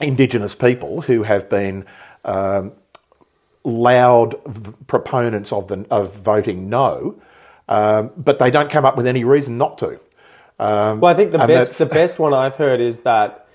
Indigenous 0.00 0.54
people 0.54 1.02
who 1.02 1.22
have 1.24 1.48
been 1.48 1.84
um, 2.24 2.72
loud 3.64 4.34
v- 4.46 4.72
proponents 4.86 5.52
of 5.52 5.68
the 5.68 5.86
of 5.90 6.14
voting 6.16 6.68
no, 6.68 7.16
um, 7.68 8.10
but 8.16 8.38
they 8.38 8.50
don't 8.50 8.70
come 8.70 8.84
up 8.84 8.96
with 8.96 9.06
any 9.06 9.24
reason 9.24 9.58
not 9.58 9.78
to. 9.78 10.00
Well, 11.00 11.12
I 11.12 11.14
think 11.14 11.32
the 11.32 11.38
best 11.46 11.78
the 11.78 11.86
best 11.86 12.18
one 12.18 12.34
I've 12.34 12.56
heard 12.56 12.80
is 12.80 13.00
that 13.00 13.46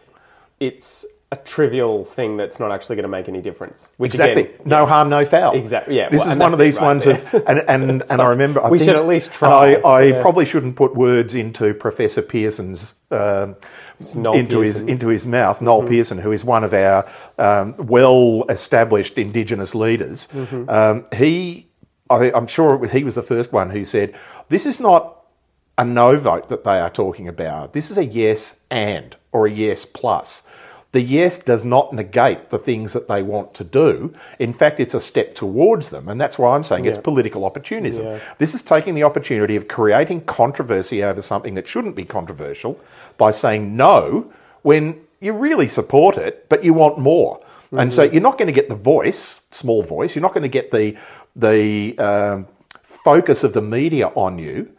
it's 0.59 1.05
a 1.33 1.35
trivial 1.37 2.05
thing 2.05 2.37
that's 2.37 2.59
not 2.59 2.71
actually 2.71 2.95
going 2.95 3.03
to 3.03 3.09
make 3.09 3.27
any 3.27 3.41
difference. 3.41 3.91
Which 3.97 4.13
Exactly, 4.13 4.43
again, 4.43 4.57
no 4.65 4.85
harm, 4.85 5.09
no 5.09 5.25
foul. 5.25 5.55
Exactly, 5.55 5.97
yeah, 5.97 6.09
This 6.09 6.19
well, 6.19 6.31
is 6.31 6.37
one 6.37 6.53
of 6.53 6.59
these 6.59 6.75
right 6.75 6.83
ones 6.83 7.05
of, 7.07 7.33
and 7.47 7.59
and, 7.67 8.03
and 8.09 8.21
I 8.21 8.25
remember. 8.25 8.63
I 8.63 8.69
we 8.69 8.77
think- 8.77 8.89
should 8.89 8.95
at 8.95 9.07
least 9.07 9.31
try, 9.33 9.73
I, 9.73 9.79
I 9.81 10.01
yeah. 10.03 10.21
probably 10.21 10.45
shouldn't 10.45 10.75
put 10.75 10.95
words 10.95 11.33
into 11.33 11.73
Professor 11.73 12.21
Pearson's. 12.21 12.93
Um, 13.09 13.55
into 13.99 14.59
his 14.59 14.73
Pearson. 14.73 14.81
Mm-hmm. 14.81 14.89
into 14.89 15.07
his 15.07 15.25
mouth, 15.25 15.61
Noel 15.61 15.87
Pearson, 15.87 16.17
who 16.17 16.31
is 16.31 16.43
one 16.43 16.63
of 16.63 16.73
our 16.73 17.09
um, 17.37 17.75
well-established 17.77 19.17
Indigenous 19.17 19.73
leaders. 19.73 20.27
Mm-hmm. 20.33 20.69
Um, 20.69 21.05
he, 21.13 21.67
I, 22.09 22.31
I'm 22.33 22.47
sure 22.47 22.73
it 22.73 22.79
was, 22.81 22.91
he 22.91 23.03
was 23.03 23.15
the 23.15 23.23
first 23.23 23.53
one 23.53 23.69
who 23.69 23.85
said, 23.85 24.13
"This 24.49 24.65
is 24.65 24.79
not 24.79 25.23
a 25.77 25.85
no 25.85 26.17
vote 26.17 26.49
that 26.49 26.63
they 26.63 26.79
are 26.79 26.89
talking 26.89 27.27
about. 27.27 27.73
This 27.73 27.89
is 27.89 27.97
a 27.97 28.05
yes 28.05 28.55
and 28.69 29.15
or 29.31 29.47
a 29.47 29.51
yes 29.51 29.85
plus. 29.85 30.43
The 30.93 31.01
yes 31.01 31.39
does 31.39 31.65
not 31.65 31.91
negate 31.91 32.51
the 32.51 32.59
things 32.59 32.93
that 32.93 33.07
they 33.07 33.23
want 33.23 33.55
to 33.55 33.63
do. 33.63 34.13
In 34.37 34.53
fact, 34.53 34.79
it's 34.79 34.93
a 34.93 35.01
step 35.01 35.33
towards 35.33 35.89
them. 35.89 36.07
And 36.07 36.21
that's 36.21 36.37
why 36.37 36.55
I'm 36.55 36.63
saying 36.63 36.85
it's 36.85 36.99
political 36.99 37.45
opportunism. 37.45 38.05
Yeah. 38.05 38.19
This 38.37 38.53
is 38.53 38.61
taking 38.61 38.93
the 38.93 39.03
opportunity 39.03 39.55
of 39.55 39.67
creating 39.67 40.21
controversy 40.25 41.03
over 41.03 41.21
something 41.21 41.55
that 41.55 41.67
shouldn't 41.67 41.95
be 41.95 42.05
controversial 42.05 42.79
by 43.17 43.31
saying 43.31 43.75
no 43.75 44.31
when 44.61 45.01
you 45.19 45.33
really 45.33 45.67
support 45.67 46.17
it, 46.17 46.47
but 46.47 46.63
you 46.63 46.73
want 46.75 46.99
more. 46.99 47.39
And 47.71 47.91
so 47.91 48.03
you're 48.03 48.21
not 48.21 48.37
going 48.37 48.45
to 48.45 48.53
get 48.53 48.69
the 48.69 48.75
voice, 48.75 49.41
small 49.49 49.81
voice, 49.81 50.13
you're 50.13 50.21
not 50.21 50.35
going 50.35 50.43
to 50.43 50.47
get 50.47 50.69
the, 50.69 50.95
the 51.35 51.97
um, 51.97 52.47
focus 52.83 53.43
of 53.43 53.53
the 53.53 53.63
media 53.63 54.09
on 54.09 54.37
you 54.37 54.71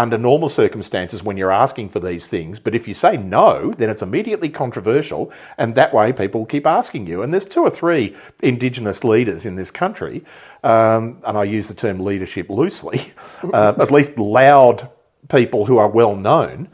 under 0.00 0.16
normal 0.16 0.48
circumstances 0.48 1.22
when 1.22 1.36
you're 1.36 1.52
asking 1.52 1.90
for 1.90 2.00
these 2.00 2.26
things. 2.26 2.58
But 2.58 2.74
if 2.74 2.88
you 2.88 2.94
say 2.94 3.18
no, 3.18 3.74
then 3.76 3.90
it's 3.90 4.00
immediately 4.00 4.48
controversial, 4.48 5.30
and 5.58 5.74
that 5.74 5.92
way 5.92 6.12
people 6.12 6.46
keep 6.46 6.66
asking 6.66 7.06
you. 7.06 7.22
And 7.22 7.32
there's 7.32 7.44
two 7.44 7.60
or 7.60 7.70
three 7.70 8.16
Indigenous 8.42 9.04
leaders 9.04 9.44
in 9.44 9.56
this 9.56 9.70
country, 9.70 10.24
um, 10.64 11.18
and 11.26 11.36
I 11.36 11.44
use 11.44 11.68
the 11.68 11.74
term 11.74 12.00
leadership 12.00 12.48
loosely, 12.48 13.12
uh, 13.52 13.74
at 13.78 13.90
least 13.90 14.16
loud 14.16 14.88
people 15.28 15.66
who 15.66 15.76
are 15.76 15.88
well 15.88 16.16
known. 16.16 16.68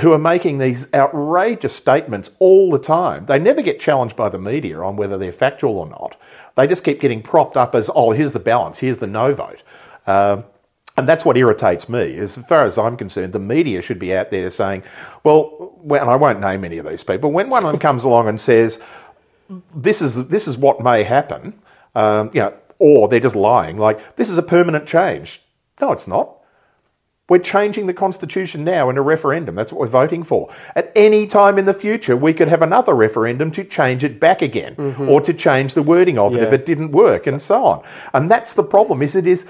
Who 0.00 0.12
are 0.14 0.18
making 0.18 0.56
these 0.56 0.86
outrageous 0.94 1.76
statements 1.76 2.30
all 2.38 2.70
the 2.70 2.78
time? 2.78 3.26
They 3.26 3.38
never 3.38 3.60
get 3.60 3.78
challenged 3.78 4.16
by 4.16 4.30
the 4.30 4.38
media 4.38 4.80
on 4.80 4.96
whether 4.96 5.18
they're 5.18 5.32
factual 5.32 5.76
or 5.78 5.86
not. 5.86 6.16
They 6.56 6.66
just 6.66 6.82
keep 6.82 6.98
getting 6.98 7.22
propped 7.22 7.58
up 7.58 7.74
as, 7.74 7.90
oh, 7.94 8.12
here's 8.12 8.32
the 8.32 8.38
balance, 8.40 8.78
here's 8.78 9.00
the 9.00 9.06
no 9.06 9.34
vote. 9.34 9.62
Um, 10.06 10.44
and 10.96 11.08
that's 11.08 11.24
what 11.24 11.36
irritates 11.36 11.88
me. 11.88 12.18
As 12.18 12.36
far 12.36 12.64
as 12.64 12.76
I'm 12.76 12.96
concerned, 12.96 13.32
the 13.32 13.38
media 13.38 13.80
should 13.82 13.98
be 13.98 14.14
out 14.14 14.30
there 14.30 14.50
saying, 14.50 14.82
well, 15.24 15.78
and 15.84 16.10
I 16.10 16.16
won't 16.16 16.40
name 16.40 16.64
any 16.64 16.78
of 16.78 16.86
these 16.86 17.02
people, 17.02 17.32
when 17.32 17.48
one 17.48 17.64
of 17.64 17.70
them 17.70 17.80
comes 17.80 18.04
along 18.04 18.28
and 18.28 18.40
says, 18.40 18.78
this 19.74 20.02
is, 20.02 20.28
this 20.28 20.46
is 20.46 20.56
what 20.56 20.82
may 20.82 21.04
happen, 21.04 21.60
um, 21.94 22.30
you 22.32 22.40
know, 22.40 22.54
or 22.78 23.08
they're 23.08 23.20
just 23.20 23.36
lying, 23.36 23.78
like, 23.78 24.16
this 24.16 24.28
is 24.28 24.38
a 24.38 24.42
permanent 24.42 24.86
change. 24.86 25.42
No, 25.80 25.92
it's 25.92 26.06
not. 26.06 26.38
We're 27.28 27.38
changing 27.38 27.86
the 27.86 27.94
Constitution 27.94 28.62
now 28.64 28.90
in 28.90 28.98
a 28.98 29.02
referendum. 29.02 29.54
That's 29.54 29.72
what 29.72 29.80
we're 29.80 29.86
voting 29.86 30.22
for. 30.22 30.52
At 30.74 30.92
any 30.94 31.26
time 31.26 31.56
in 31.56 31.64
the 31.64 31.72
future, 31.72 32.16
we 32.16 32.34
could 32.34 32.48
have 32.48 32.60
another 32.60 32.94
referendum 32.94 33.50
to 33.52 33.64
change 33.64 34.04
it 34.04 34.20
back 34.20 34.42
again 34.42 34.74
or 35.08 35.20
to 35.22 35.32
change 35.32 35.72
the 35.72 35.82
wording 35.82 36.18
of 36.18 36.34
it 36.34 36.42
if 36.42 36.52
it 36.52 36.66
didn't 36.66 36.90
work 36.90 37.26
and 37.26 37.40
so 37.40 37.64
on. 37.64 37.84
And 38.12 38.30
that's 38.30 38.52
the 38.52 38.64
problem 38.64 39.00
is 39.00 39.14
it 39.14 39.26
is 39.26 39.46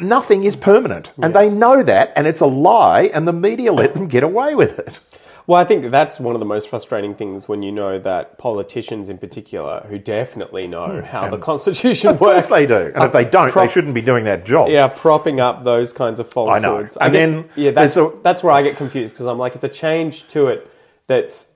nothing 0.00 0.44
is 0.44 0.56
permanent. 0.56 1.10
And 1.22 1.34
they 1.34 1.48
know 1.48 1.82
that 1.82 2.12
and 2.16 2.26
it's 2.26 2.40
a 2.40 2.46
lie 2.46 3.02
and 3.14 3.26
the 3.28 3.32
media 3.32 3.72
let 3.72 3.94
them 3.94 4.08
get 4.08 4.22
away 4.22 4.54
with 4.54 4.78
it. 4.78 4.98
Well, 5.46 5.60
I 5.60 5.64
think 5.64 5.90
that's 5.90 6.20
one 6.20 6.36
of 6.36 6.38
the 6.38 6.46
most 6.46 6.68
frustrating 6.68 7.14
things 7.16 7.48
when 7.48 7.62
you 7.62 7.72
know 7.72 7.98
that 7.98 8.38
politicians, 8.38 9.08
in 9.08 9.18
particular, 9.18 9.84
who 9.88 9.98
definitely 9.98 10.68
know 10.68 11.02
how 11.04 11.28
the 11.28 11.38
Constitution 11.38 12.08
Hmm. 12.10 12.14
Of 12.14 12.18
course 12.20 12.34
works, 12.36 12.46
they 12.48 12.66
do. 12.66 12.92
And 12.94 13.02
if 13.04 13.12
they 13.12 13.24
don't, 13.24 13.50
prop- 13.50 13.66
they 13.66 13.72
shouldn't 13.72 13.94
be 13.94 14.00
doing 14.00 14.24
that 14.24 14.44
job. 14.44 14.68
yeah, 14.68 14.86
propping 14.86 15.40
up 15.40 15.64
those 15.64 15.92
kinds 15.92 16.20
of 16.20 16.28
falsehoods. 16.28 16.96
I 17.00 17.06
And 17.06 17.12
guess- 17.14 17.30
then 17.30 17.50
yeah, 17.56 17.70
that's 17.72 17.96
a- 17.96 18.12
that's 18.22 18.42
where 18.44 18.52
I 18.52 18.62
get 18.62 18.76
confused 18.76 19.14
because 19.14 19.26
I'm 19.26 19.38
like, 19.38 19.54
it's 19.56 19.64
a 19.64 19.68
change 19.68 20.26
to 20.28 20.48
it 20.48 20.70
that's. 21.08 21.48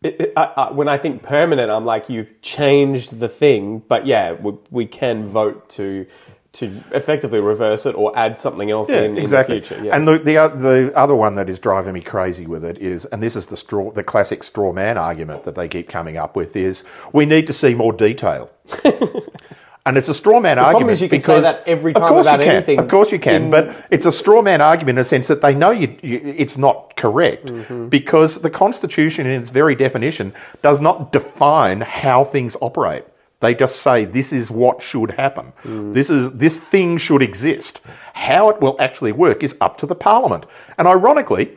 It, 0.00 0.20
it, 0.20 0.32
I, 0.36 0.44
I, 0.56 0.72
when 0.72 0.86
I 0.88 0.96
think 0.96 1.24
permanent, 1.24 1.70
I'm 1.72 1.84
like, 1.84 2.08
you've 2.08 2.40
changed 2.40 3.18
the 3.18 3.28
thing, 3.28 3.82
but 3.88 4.06
yeah, 4.06 4.32
we, 4.32 4.52
we 4.70 4.86
can 4.86 5.24
vote 5.24 5.68
to 5.70 6.06
to 6.50 6.82
effectively 6.92 7.40
reverse 7.40 7.84
it 7.86 7.94
or 7.94 8.16
add 8.18 8.38
something 8.38 8.70
else 8.70 8.88
Yeah, 8.88 9.02
in, 9.02 9.18
exactly. 9.18 9.56
in 9.56 9.62
the 9.62 9.66
future. 9.68 9.84
Yes. 9.84 9.94
And 9.94 10.06
the, 10.06 10.18
the 10.18 10.48
the 10.56 10.92
other 10.96 11.14
one 11.14 11.34
that 11.34 11.48
is 11.48 11.58
driving 11.58 11.92
me 11.92 12.00
crazy 12.00 12.46
with 12.46 12.64
it 12.64 12.78
is, 12.78 13.04
and 13.06 13.22
this 13.22 13.36
is 13.36 13.46
the 13.46 13.56
straw, 13.56 13.90
the 13.92 14.02
classic 14.02 14.42
straw 14.42 14.72
man 14.72 14.96
argument 14.96 15.44
that 15.44 15.54
they 15.54 15.68
keep 15.68 15.88
coming 15.88 16.16
up 16.16 16.36
with 16.36 16.56
is, 16.56 16.84
we 17.12 17.26
need 17.26 17.46
to 17.48 17.52
see 17.52 17.74
more 17.74 17.92
detail. 17.92 18.50
and 19.86 19.96
it's 19.96 20.08
a 20.08 20.14
straw 20.14 20.40
man 20.40 20.56
problem 20.56 20.74
argument 20.76 21.00
you 21.00 21.08
can 21.08 21.18
because 21.18 21.44
say 21.44 21.52
that 21.52 21.66
every 21.66 21.92
of 21.92 21.98
time 22.00 22.08
course 22.08 22.26
about 22.26 22.40
you 22.40 22.46
can, 22.46 22.54
anything 22.56 22.78
Of 22.78 22.88
course 22.88 23.12
you 23.12 23.18
can, 23.18 23.44
in- 23.44 23.50
but 23.50 23.86
it's 23.90 24.06
a 24.06 24.12
straw 24.12 24.42
man 24.42 24.60
argument 24.60 24.98
in 24.98 25.02
the 25.02 25.08
sense 25.08 25.28
that 25.28 25.40
they 25.42 25.54
know 25.54 25.70
you, 25.70 25.96
you, 26.02 26.20
it's 26.36 26.56
not 26.58 26.96
correct 26.96 27.46
Mm-hmm. 27.46 27.88
because 27.88 28.40
the 28.40 28.50
Constitution, 28.50 29.26
in 29.26 29.40
its 29.40 29.50
very 29.50 29.74
definition, 29.74 30.32
does 30.62 30.80
not 30.80 31.12
define 31.12 31.80
how 31.82 32.24
things 32.24 32.56
operate. 32.60 33.04
They 33.40 33.54
just 33.54 33.76
say 33.76 34.04
this 34.04 34.32
is 34.32 34.50
what 34.50 34.82
should 34.82 35.12
happen. 35.12 35.52
Mm. 35.62 35.94
This 35.94 36.10
is 36.10 36.32
this 36.32 36.56
thing 36.56 36.98
should 36.98 37.22
exist. 37.22 37.80
How 38.14 38.50
it 38.50 38.60
will 38.60 38.76
actually 38.80 39.12
work 39.12 39.42
is 39.42 39.54
up 39.60 39.78
to 39.78 39.86
the 39.86 39.94
parliament. 39.94 40.44
And 40.76 40.88
ironically, 40.88 41.56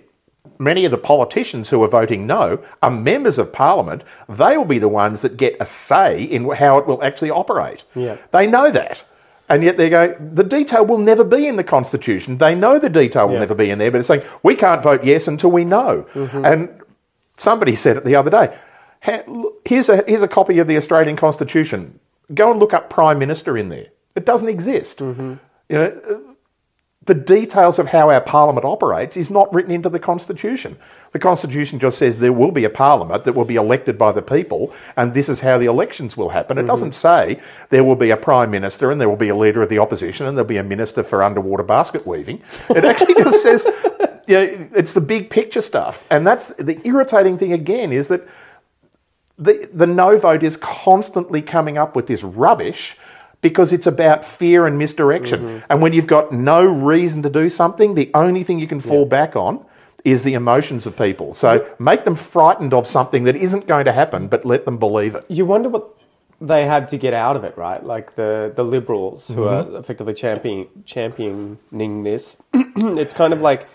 many 0.60 0.86
of 0.86 0.92
the 0.92 0.98
politicians 0.98 1.70
who 1.70 1.82
are 1.84 1.88
voting 1.88 2.28
no 2.28 2.64
are 2.84 2.92
members 2.92 3.40
of 3.40 3.52
parliament. 3.52 4.04
They 4.30 4.58
will 4.58 4.66
be 4.66 4.80
the 4.80 4.88
ones 4.88 5.22
that 5.22 5.38
get 5.38 5.58
a 5.60 5.66
say 5.66 6.22
in 6.24 6.50
how 6.52 6.78
it 6.78 6.86
will 6.86 7.04
actually 7.04 7.32
operate. 7.32 7.84
Yeah. 7.96 8.18
They 8.32 8.46
know 8.46 8.70
that. 8.72 9.04
And 9.50 9.64
yet 9.64 9.76
they 9.76 9.90
go, 9.90 10.16
the 10.34 10.46
detail 10.46 10.86
will 10.86 11.00
never 11.00 11.26
be 11.26 11.46
in 11.46 11.58
the 11.58 11.64
Constitution. 11.64 12.38
They 12.38 12.56
know 12.56 12.80
the 12.80 12.90
detail 12.90 13.28
will 13.28 13.34
Yeah. 13.34 13.40
never 13.42 13.56
be 13.56 13.70
in 13.70 13.80
there, 13.80 13.92
but 13.92 13.98
it's 13.98 14.08
saying, 14.08 14.22
we 14.44 14.56
can't 14.56 14.82
vote 14.82 15.04
yes 15.04 15.28
until 15.28 15.52
we 15.52 15.66
know. 15.66 16.06
Mm-hmm. 16.14 16.46
And 16.46 16.70
somebody 17.38 17.76
said 17.76 17.98
it 17.98 18.06
the 18.06 18.16
other 18.16 18.30
day. 18.30 18.56
Here's 19.02 19.90
a, 19.90 20.04
here's 20.08 20.22
a 20.22 20.28
copy 20.28 20.60
of 20.60 20.68
the 20.68 20.78
Australian 20.78 21.16
Constitution. 21.18 22.00
Go 22.34 22.52
and 22.52 22.60
look 22.60 22.74
up 22.74 22.90
Prime 22.90 23.20
Minister 23.20 23.58
in 23.58 23.70
there. 23.70 23.88
It 24.16 24.26
doesn't 24.26 24.48
exist. 24.48 25.00
Mm-hmm. 25.00 25.34
You 25.70 25.76
know, 25.76 26.32
the 27.06 27.16
details 27.16 27.80
of 27.80 27.88
how 27.88 28.12
our 28.12 28.22
parliament 28.22 28.64
operates 28.64 29.18
is 29.18 29.32
not 29.32 29.52
written 29.52 29.72
into 29.72 29.90
the 29.90 30.00
Constitution. 30.00 30.78
The 31.14 31.20
Constitution 31.20 31.80
just 31.80 31.98
says 31.98 32.20
there 32.20 32.32
will 32.32 32.52
be 32.52 32.64
a 32.64 32.70
parliament 32.70 33.24
that 33.24 33.34
will 33.34 33.46
be 33.46 33.56
elected 33.56 33.98
by 33.98 34.12
the 34.12 34.22
people, 34.22 34.72
and 34.96 35.14
this 35.14 35.28
is 35.28 35.40
how 35.40 35.58
the 35.58 35.66
elections 35.66 36.16
will 36.16 36.30
happen. 36.30 36.60
It 36.60 36.68
doesn't 36.68 36.94
say 36.94 37.42
there 37.70 37.84
will 37.84 37.96
be 37.96 38.12
a 38.12 38.18
prime 38.18 38.52
minister 38.52 38.92
and 38.92 39.02
there 39.02 39.10
will 39.10 39.16
be 39.16 39.30
a 39.30 39.36
leader 39.36 39.64
of 39.64 39.70
the 39.70 39.80
opposition 39.80 40.28
and 40.28 40.38
there'll 40.38 40.48
be 40.48 40.58
a 40.58 40.64
minister 40.64 41.02
for 41.02 41.24
underwater 41.24 41.64
basket 41.64 42.06
weaving. 42.06 42.44
It 42.70 42.86
actually 42.86 43.16
just 43.16 43.42
says, 43.42 43.66
you 44.28 44.36
know, 44.36 44.70
it's 44.76 44.94
the 44.94 45.02
big 45.02 45.32
picture 45.32 45.62
stuff. 45.62 46.06
And 46.12 46.26
that's 46.26 46.50
the 46.50 46.80
irritating 46.88 47.40
thing 47.40 47.52
again 47.52 47.92
is 47.92 48.10
that 48.10 48.28
the, 49.42 49.70
the 49.74 49.88
no 49.88 50.18
vote 50.18 50.44
is 50.44 50.56
constantly 50.58 51.42
coming 51.42 51.78
up 51.78 51.96
with 51.96 52.08
this 52.08 52.24
rubbish 52.24 52.96
because 53.42 53.74
it's 53.74 53.88
about 53.88 54.24
fear 54.24 54.68
and 54.68 54.78
misdirection. 54.78 55.64
And 55.70 55.82
when 55.82 55.94
you've 55.94 56.06
got 56.08 56.32
no 56.32 56.64
reason 56.64 57.24
to 57.24 57.30
do 57.30 57.50
something, 57.50 57.96
the 57.96 58.12
only 58.14 58.44
thing 58.44 58.60
you 58.60 58.68
can 58.68 58.80
fall 58.80 59.06
back 59.06 59.36
on, 59.36 59.66
is 60.04 60.24
the 60.24 60.34
emotions 60.34 60.86
of 60.86 60.96
people. 60.98 61.34
So 61.34 61.68
make 61.80 62.06
them 62.06 62.16
frightened 62.16 62.74
of 62.74 62.88
something 62.88 63.24
that 63.26 63.36
isn't 63.36 63.68
going 63.68 63.86
to 63.86 63.92
happen, 63.92 64.28
but 64.28 64.46
let 64.46 64.66
them 64.66 64.78
believe 64.78 65.16
it. 65.16 65.26
You 65.28 65.46
wonder 65.46 65.70
what 65.70 65.90
they 66.40 66.66
had 66.66 66.88
to 66.90 66.98
get 66.98 67.14
out 67.14 67.36
of 67.36 67.44
it, 67.44 67.56
right? 67.58 67.84
Like 67.84 68.16
the, 68.16 68.52
the 68.56 68.64
liberals 68.64 69.28
who 69.28 69.42
Mm-hmm. 69.42 69.76
are 69.76 69.80
effectively 69.80 70.14
champion, 70.16 70.68
championing 70.86 72.04
this. 72.04 72.42
it's 72.54 73.14
kind 73.14 73.32
of 73.34 73.42
like 73.42 73.68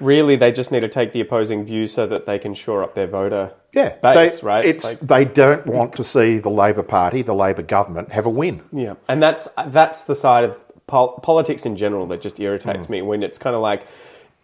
really 0.00 0.36
they 0.36 0.50
just 0.52 0.72
need 0.72 0.80
to 0.80 0.88
take 0.88 1.12
the 1.12 1.20
opposing 1.20 1.64
view 1.64 1.86
so 1.86 2.06
that 2.06 2.26
they 2.26 2.38
can 2.38 2.54
shore 2.54 2.82
up 2.82 2.94
their 2.94 3.06
voter 3.06 3.52
Yeah, 3.72 3.90
base, 4.02 4.40
they, 4.40 4.46
right? 4.46 4.64
It's 4.64 4.84
Like- 4.84 4.98
they 5.00 5.24
don't 5.24 5.66
want 5.66 5.94
to 5.96 6.04
see 6.04 6.38
the 6.38 6.50
Labor 6.50 6.82
Party, 6.82 7.22
the 7.22 7.34
Labor 7.34 7.62
government, 7.62 8.12
have 8.12 8.26
a 8.26 8.30
win. 8.30 8.62
Yeah, 8.72 8.94
and 9.08 9.22
that's 9.22 9.48
that's 9.68 10.02
the 10.04 10.14
side 10.14 10.44
of 10.44 10.56
pol- 10.86 11.20
politics 11.22 11.64
in 11.66 11.76
general 11.76 12.06
that 12.06 12.20
just 12.20 12.40
irritates 12.40 12.86
Mm. 12.86 12.90
me 12.90 13.02
when 13.02 13.22
it's 13.22 13.38
kind 13.38 13.54
of 13.54 13.62
like 13.62 13.82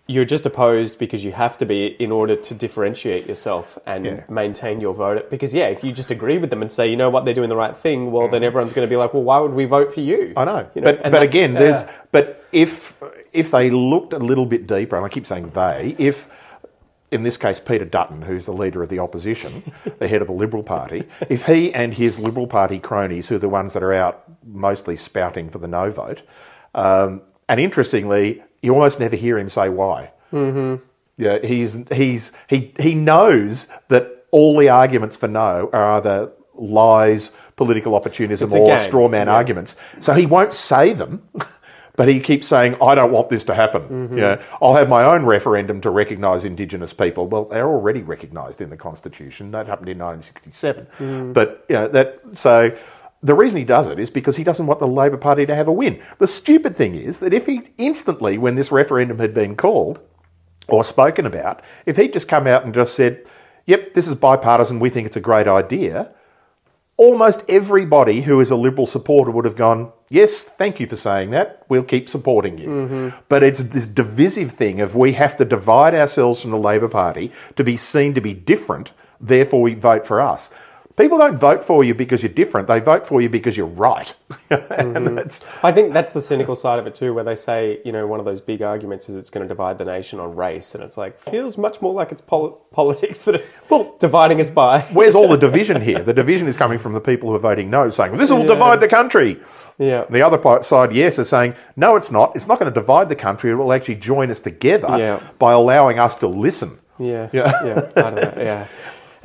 you're 0.09 0.25
just 0.25 0.47
opposed 0.47 1.01
because 1.01 1.25
you 1.25 1.33
have 1.33 1.59
to 1.59 1.67
be 1.67 1.87
in 1.99 2.13
order 2.13 2.37
to 2.37 2.55
differentiate 2.55 3.27
yourself 3.27 3.77
and 3.87 4.07
Yeah. 4.07 4.21
maintain 4.29 4.81
your 4.81 4.95
vote. 4.95 5.29
Because 5.31 5.53
yeah, 5.53 5.65
if 5.67 5.83
you 5.83 5.91
just 5.91 6.13
agree 6.13 6.39
with 6.39 6.51
them 6.51 6.63
and 6.63 6.71
say 6.71 6.87
you 6.87 6.97
know 6.97 7.11
what 7.11 7.25
they're 7.25 7.35
doing 7.35 7.49
the 7.49 7.57
right 7.57 7.77
thing, 7.77 8.13
well 8.13 8.29
then 8.29 8.45
everyone's 8.45 8.73
going 8.73 8.87
to 8.87 8.91
be 8.91 8.97
like, 8.97 9.13
well, 9.15 9.25
why 9.25 9.41
would 9.41 9.53
we 9.55 9.65
vote 9.65 9.93
for 9.93 9.99
you? 10.01 10.33
Mm. 10.37 10.39
I 10.41 10.45
know, 10.45 10.67
You 10.77 10.83
but 10.83 11.01
and 11.03 11.11
but 11.11 11.23
again, 11.23 11.55
there's 11.55 11.83
but 12.13 12.45
if 12.53 12.97
if 13.37 13.51
they 13.51 13.71
looked 13.71 14.13
a 14.13 14.19
little 14.19 14.47
bit 14.47 14.67
deeper, 14.67 14.97
and 14.97 15.05
I 15.05 15.09
keep 15.09 15.27
saying 15.27 15.51
they, 15.51 15.95
if 15.99 16.29
in 17.11 17.23
this 17.23 17.37
case 17.37 17.61
Peter 17.61 17.85
Dutton, 17.85 18.23
who's 18.23 18.47
the 18.47 18.53
leader 18.53 18.83
of 18.83 18.89
the 18.89 18.99
opposition, 18.99 19.73
the 19.99 20.09
head 20.09 20.21
of 20.21 20.29
the 20.29 20.35
Liberal 20.35 20.63
Party, 20.63 21.05
if 21.29 21.45
he 21.45 21.73
and 21.73 21.95
his 21.95 22.19
Liberal 22.19 22.47
Party 22.47 22.79
cronies, 22.79 23.29
who 23.29 23.37
are 23.37 23.39
the 23.39 23.49
ones 23.49 23.75
that 23.75 23.83
are 23.83 23.93
out 23.93 24.25
mostly 24.45 24.97
spouting 24.97 25.51
for 25.51 25.59
the 25.59 25.69
no 25.69 25.91
vote, 25.91 26.23
um, 26.75 27.23
and 27.49 27.61
interestingly, 27.61 28.43
you 28.63 28.75
almost 28.75 28.99
never 28.99 29.17
hear 29.17 29.39
him 29.39 29.49
say 29.49 29.69
why. 29.69 30.11
Mm-hmm. 30.33 30.83
Yeah, 31.19 31.39
he's 31.39 31.79
he's 31.93 32.33
he 32.49 32.75
he 32.79 32.95
knows 32.95 33.69
that 33.89 34.27
all 34.31 34.59
the 34.59 34.69
arguments 34.69 35.17
for 35.17 35.29
no 35.29 35.71
are 35.73 35.93
either 35.93 36.33
lies, 36.55 37.31
political 37.57 37.95
opportunism, 37.95 38.53
or 38.53 38.67
game, 38.67 38.87
straw 38.87 39.09
man 39.09 39.27
yeah. 39.27 39.35
arguments. 39.35 39.77
So 40.01 40.13
he 40.15 40.27
won't 40.27 40.53
say 40.53 40.93
them, 40.93 41.27
but 41.97 42.09
he 42.09 42.21
keeps 42.21 42.47
saying, 42.47 42.77
"I 42.81 42.95
don't 42.95 43.11
want 43.11 43.29
this 43.29 43.45
to 43.45 43.55
happen." 43.55 43.83
Mm-hmm. 43.83 44.17
You 44.17 44.23
know, 44.23 44.43
I'll 44.63 44.75
have 44.75 44.89
my 44.89 45.05
own 45.05 45.25
referendum 45.25 45.81
to 45.81 45.91
recognise 45.91 46.45
Indigenous 46.45 46.93
people. 46.93 47.27
Well, 47.27 47.47
they're 47.47 47.69
already 47.69 48.03
recognised 48.03 48.61
in 48.61 48.71
the 48.71 48.77
Constitution. 48.77 49.51
That 49.51 49.67
happened 49.67 49.89
in 49.89 49.99
1967. 49.99 50.87
Mm. 50.99 51.33
But 51.33 51.65
you 51.69 51.75
know 51.77 51.89
that 51.89 52.21
so. 52.35 52.77
The 53.23 53.35
reason 53.35 53.59
he 53.59 53.65
does 53.65 53.89
it 53.89 53.99
is 53.99 54.11
because 54.11 54.37
he 54.37 54.45
doesn't 54.45 54.67
want 54.67 54.79
the 54.79 54.87
Labor 54.87 55.17
Party 55.17 55.47
to 55.47 55.55
have 55.55 55.69
a 55.69 55.73
win. 55.73 56.01
The 56.19 56.27
stupid 56.27 56.77
thing 56.77 56.95
is 56.95 57.19
that 57.21 57.33
if 57.33 57.47
he 57.47 57.63
instantly, 57.79 58.37
when 58.39 58.55
this 58.55 58.71
referendum 58.71 59.19
had 59.19 59.33
been 59.35 59.57
called 59.57 60.01
or 60.69 60.85
spoken 60.85 61.27
about, 61.27 61.63
if 61.87 61.97
he'd 61.97 62.13
just 62.13 62.29
come 62.29 62.47
out 62.47 62.65
and 62.65 62.75
just 62.75 62.95
said, 62.95 63.25
yep, 63.65 63.95
this 63.95 64.07
is 64.07 64.15
bipartisan, 64.15 64.79
we 64.79 64.91
think 64.91 65.07
it's 65.07 65.17
a 65.17 65.21
great 65.21 65.49
idea, 65.49 66.11
almost 66.97 67.43
everybody 67.49 68.21
who 68.21 68.41
is 68.41 68.51
a 68.51 68.57
Liberal 68.57 68.87
supporter 68.87 69.31
would 69.31 69.47
have 69.47 69.57
gone, 69.57 69.93
yes, 70.09 70.43
thank 70.43 70.81
you 70.81 70.87
for 70.87 70.97
saying 70.97 71.31
that, 71.31 71.65
we'll 71.69 71.83
keep 71.83 72.09
supporting 72.09 72.59
you. 72.59 72.69
Mm-hmm. 72.69 73.17
But 73.29 73.43
it's 73.43 73.61
this 73.61 73.87
divisive 73.87 74.53
thing 74.53 74.81
of 74.81 74.95
we 74.95 75.13
have 75.15 75.37
to 75.39 75.45
divide 75.45 75.95
ourselves 75.95 76.41
from 76.41 76.51
the 76.51 76.59
Labor 76.59 76.89
Party 76.89 77.33
to 77.57 77.65
be 77.65 77.77
seen 77.77 78.15
to 78.15 78.21
be 78.21 78.35
different, 78.35 78.93
therefore 79.21 79.63
we 79.63 79.75
vote 79.75 80.07
for 80.07 80.21
us. 80.21 80.51
People 80.97 81.19
don't 81.19 81.37
vote 81.37 81.63
for 81.63 81.85
you 81.85 81.95
because 81.95 82.23
you're 82.23 82.33
different, 82.33 82.69
they 82.69 82.81
vote 82.81 83.07
for 83.07 83.21
you 83.21 83.29
because 83.29 83.55
you're 83.55 83.67
right. 83.67 84.15
and 84.51 84.61
mm-hmm. 84.61 85.15
that's, 85.17 85.45
I 85.63 85.71
think 85.71 85.93
that's 85.93 86.13
the 86.13 86.23
cynical 86.23 86.55
side 86.55 86.79
of 86.79 86.87
it 86.87 86.95
too, 86.95 87.13
where 87.13 87.23
they 87.23 87.37
say, 87.37 87.81
you 87.85 87.93
know, 87.93 88.07
one 88.07 88.19
of 88.19 88.25
those 88.25 88.41
big 88.41 88.63
arguments 88.63 89.11
is 89.11 89.17
it's 89.17 89.29
going 89.29 89.47
to 89.47 89.49
divide 89.49 89.77
the 89.77 89.85
nation 89.85 90.19
on 90.21 90.35
race, 90.35 90.75
and 90.75 90.83
it's 90.83 90.97
like 90.97 91.19
feels 91.19 91.59
much 91.59 91.83
more 91.83 91.93
like 91.93 92.13
it's 92.13 92.23
pol- 92.23 92.67
politics 92.73 93.21
that 93.23 93.35
it's 93.35 93.61
Well- 93.69 93.95
dividing 94.01 94.41
us 94.41 94.49
by. 94.49 94.81
where's 94.93 95.15
all 95.15 95.29
the 95.29 95.37
division 95.37 95.83
here? 95.83 96.03
The 96.03 96.15
division 96.15 96.49
is 96.49 96.57
coming 96.57 96.79
from 96.79 96.95
the 96.95 97.01
people 97.01 97.29
who 97.29 97.37
are 97.37 97.41
voting 97.41 97.69
no, 97.69 97.91
saying, 97.91 98.17
this 98.17 98.31
will 98.31 98.47
divide 98.47 98.81
the 98.81 98.89
country. 98.89 99.39
Yeah. 99.79 100.07
The 100.09 100.23
other 100.23 100.63
side, 100.63 100.95
yes, 100.95 101.19
is 101.19 101.29
saying, 101.29 101.55
no, 101.77 101.97
it's 101.97 102.11
not. 102.11 102.35
It's 102.35 102.47
not 102.47 102.59
going 102.59 102.73
to 102.73 102.81
divide 102.81 103.11
the 103.11 103.17
country. 103.17 103.51
It 103.51 103.55
will 103.55 103.75
actually 103.75 103.97
join 103.97 104.31
us 104.31 104.41
together 104.41 104.89
Yeah. 104.99 105.29
by 105.39 105.53
allowing 105.53 105.99
us 105.99 106.17
to 106.17 106.27
listen. 106.27 106.79
Yeah. 106.99 107.29
Yeah. 107.33 107.65
Yeah. 107.65 107.91
I 107.97 108.01
don't 108.01 108.15
know. 108.15 108.35
Yeah. 108.43 108.67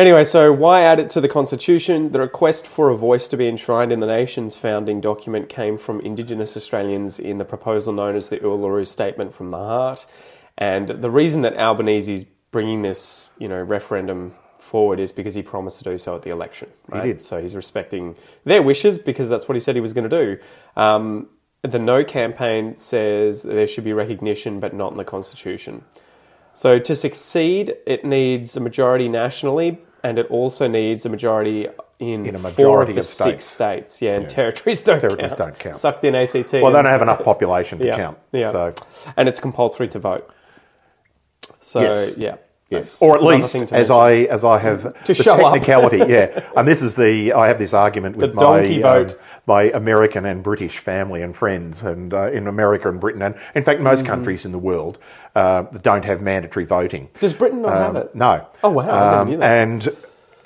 Anyway, 0.02 0.24
so 0.24 0.52
why 0.52 0.82
add 0.82 1.00
it 1.00 1.12
to 1.12 1.22
the 1.22 1.28
Constitution? 1.28 2.12
The 2.12 2.22
request 2.22 2.66
for 2.66 2.90
a 2.90 2.98
voice 2.98 3.28
to 3.28 3.38
be 3.38 3.48
enshrined 3.48 3.92
in 3.92 4.00
the 4.00 4.08
nation's 4.08 4.56
founding 4.56 5.00
document 5.00 5.48
came 5.48 5.78
from 5.78 6.00
Indigenous 6.00 6.58
Australians 6.58 7.20
in 7.20 7.38
the 7.38 7.46
proposal 7.46 7.94
known 7.94 8.16
as 8.16 8.30
the 8.30 8.38
Uluru 8.38 8.88
Statement 8.88 9.32
from 9.32 9.52
the 9.52 9.58
Heart. 9.58 10.08
And 10.58 10.88
the 10.88 11.12
reason 11.12 11.44
that 11.44 11.56
Albanese 11.56 12.12
is 12.12 12.26
bringing 12.50 12.82
this, 12.82 13.30
you 13.38 13.48
know, 13.48 13.62
referendum 13.62 14.34
forward 14.58 15.00
is 15.00 15.12
because 15.12 15.36
he 15.36 15.44
promised 15.44 15.78
to 15.78 15.84
do 15.84 16.00
so 16.00 16.16
at 16.16 16.24
the 16.24 16.32
election. 16.32 16.72
Right? 16.88 17.04
did. 17.04 17.22
So 17.22 17.40
he's 17.40 17.56
respecting 17.56 18.16
their 18.44 18.64
wishes 18.64 18.98
because 18.98 19.30
that's 19.30 19.48
what 19.48 19.54
he 19.54 19.60
said 19.60 19.76
he 19.76 19.82
was 19.82 19.94
going 19.94 20.10
to 20.10 20.26
do. 20.26 20.38
Um, 20.76 21.28
the 21.62 21.78
No 21.78 22.04
campaign 22.04 22.74
says 22.74 23.44
there 23.44 23.68
should 23.68 23.84
be 23.84 23.94
recognition, 23.94 24.60
but 24.60 24.74
not 24.74 24.94
in 24.94 24.98
the 24.98 25.06
Constitution. 25.06 25.84
So 26.56 26.80
to 26.80 26.96
succeed, 26.96 27.76
it 27.86 28.04
needs 28.04 28.58
a 28.58 28.60
majority 28.60 29.08
nationally, 29.08 29.80
and 30.04 30.18
it 30.20 30.28
also 30.30 30.68
needs 30.68 31.06
a 31.06 31.10
majority 31.10 31.68
in, 32.00 32.26
In 32.26 32.36
a 32.36 32.40
four 32.40 32.82
of 32.82 32.88
the 32.90 32.98
of 32.98 33.06
six 33.06 33.46
states. 33.46 33.46
states. 33.46 34.02
Yeah, 34.02 34.16
and 34.16 34.28
territories 34.30 34.82
don't 34.84 35.00
Territories 35.00 35.30
count. 35.30 35.38
don't 35.38 35.60
count. 35.60 35.76
Sucked 35.76 36.04
in 36.04 36.16
ACT. 36.16 36.54
Well, 36.54 36.66
they 36.72 36.82
don't 36.82 36.86
have 36.86 37.02
enough 37.04 37.24
population 37.24 37.78
to 37.80 37.86
yeah, 37.86 37.96
count. 37.96 38.18
Yeah, 38.32 38.52
So, 38.52 38.74
and 39.18 39.30
it's 39.30 39.40
compulsory 39.40 39.88
to 39.90 40.00
vote. 40.00 40.30
So 41.60 41.82
Yes. 41.82 42.18
yeah, 42.18 42.36
yes. 42.70 43.02
Or 43.02 43.16
at 43.16 43.24
least, 43.24 43.52
to 43.52 43.60
as 43.76 43.90
mention. 43.90 43.92
I 43.96 44.12
as 44.26 44.44
I 44.44 44.58
have 44.58 44.96
the 45.06 45.14
show 45.14 45.34
up. 45.34 45.54
technicality, 45.54 45.98
yeah. 46.12 46.48
And 46.58 46.68
this 46.68 46.82
is 46.82 46.96
the 46.96 47.34
I 47.34 47.48
have 47.48 47.60
this 47.60 47.74
argument 47.74 48.16
with 48.18 48.36
The 48.36 48.46
my 48.46 48.82
um, 48.82 49.08
my 49.48 49.64
American 49.72 50.26
and 50.26 50.42
British 50.44 50.78
family 50.80 51.22
and 51.24 51.36
friends, 51.36 51.82
and 51.84 52.14
uh, 52.14 52.32
in 52.32 52.48
America 52.48 52.90
and 52.90 53.00
Britain, 53.00 53.22
and 53.22 53.36
in 53.56 53.64
fact 53.64 53.80
most 53.82 54.00
Mm-hmm. 54.00 54.08
countries 54.08 54.46
in 54.46 54.52
the 54.52 54.60
world 54.60 54.98
uh, 55.36 55.62
don't 55.82 56.06
have 56.06 56.22
mandatory 56.22 56.65
voting. 56.65 57.10
Does 57.20 57.34
Britain 57.34 57.62
not 57.62 57.74
have 57.78 57.96
Um, 57.96 57.98
it? 57.98 58.15
No. 58.15 58.48
Oh, 58.63 58.70
wow, 58.70 59.22
Um. 59.22 59.41
And 59.41 59.89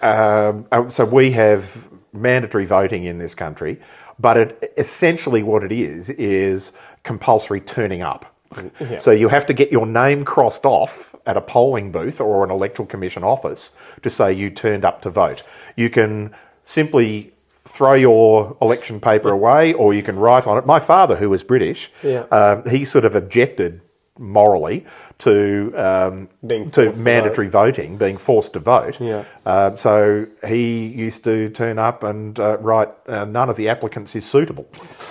um, 0.02 0.92
so 0.92 1.06
we 1.06 1.32
have 1.32 1.88
mandatory 2.14 2.66
voting 2.66 3.06
in 3.06 3.18
this 3.18 3.34
country, 3.36 3.80
but 4.20 4.38
it, 4.38 4.74
essentially 4.78 5.44
what 5.44 5.64
it 5.64 5.72
is 5.72 6.10
is 6.12 6.72
compulsory 7.04 7.62
turning 7.62 8.02
up. 8.02 8.32
Yeah. 8.80 9.00
So 9.00 9.12
you 9.12 9.28
have 9.30 9.46
to 9.48 9.54
get 9.54 9.72
your 9.72 9.86
name 9.86 10.24
crossed 10.24 10.66
off 10.66 11.14
at 11.26 11.36
a 11.36 11.42
polling 11.42 11.92
booth 11.92 12.22
or 12.22 12.44
an 12.44 12.52
electoral 12.52 12.86
commission 12.88 13.24
office 13.24 13.72
to 14.04 14.10
say 14.10 14.32
you 14.32 14.50
turned 14.50 14.86
up 14.86 15.02
to 15.02 15.10
vote. 15.10 15.44
You 15.76 15.90
can 15.90 16.34
simply 16.64 17.34
throw 17.66 17.94
your 17.96 18.56
election 18.62 19.02
paper 19.02 19.30
away 19.30 19.74
or 19.74 19.94
you 19.94 20.04
can 20.04 20.18
write 20.18 20.48
on 20.48 20.58
it. 20.58 20.66
My 20.66 20.80
father, 20.80 21.16
who 21.18 21.30
was 21.30 21.44
British, 21.44 21.92
Yeah. 22.02 22.26
uh, 22.32 22.62
he 22.70 22.86
sort 22.86 23.04
of 23.04 23.16
objected 23.16 23.82
morally 24.18 24.86
to 25.18 25.74
um, 25.76 26.30
to 26.48 26.70
forced 26.70 26.74
to 26.74 27.04
mandatory 27.04 27.48
voting, 27.48 27.98
being 27.98 28.18
forced 28.18 28.54
to 28.54 28.60
vote. 28.60 29.00
Yeah. 29.00 29.26
Uh, 29.46 29.76
so 29.76 30.28
he 30.46 30.88
used 30.88 31.24
to 31.24 31.50
turn 31.50 31.80
up 31.80 32.04
and 32.04 32.40
uh, 32.40 32.58
write, 32.58 32.90
uh, 33.08 33.26
none 33.26 33.50
of 33.50 33.56
the 33.56 33.70
applicants 33.70 34.16
is 34.16 34.26
suitable. 34.26 34.68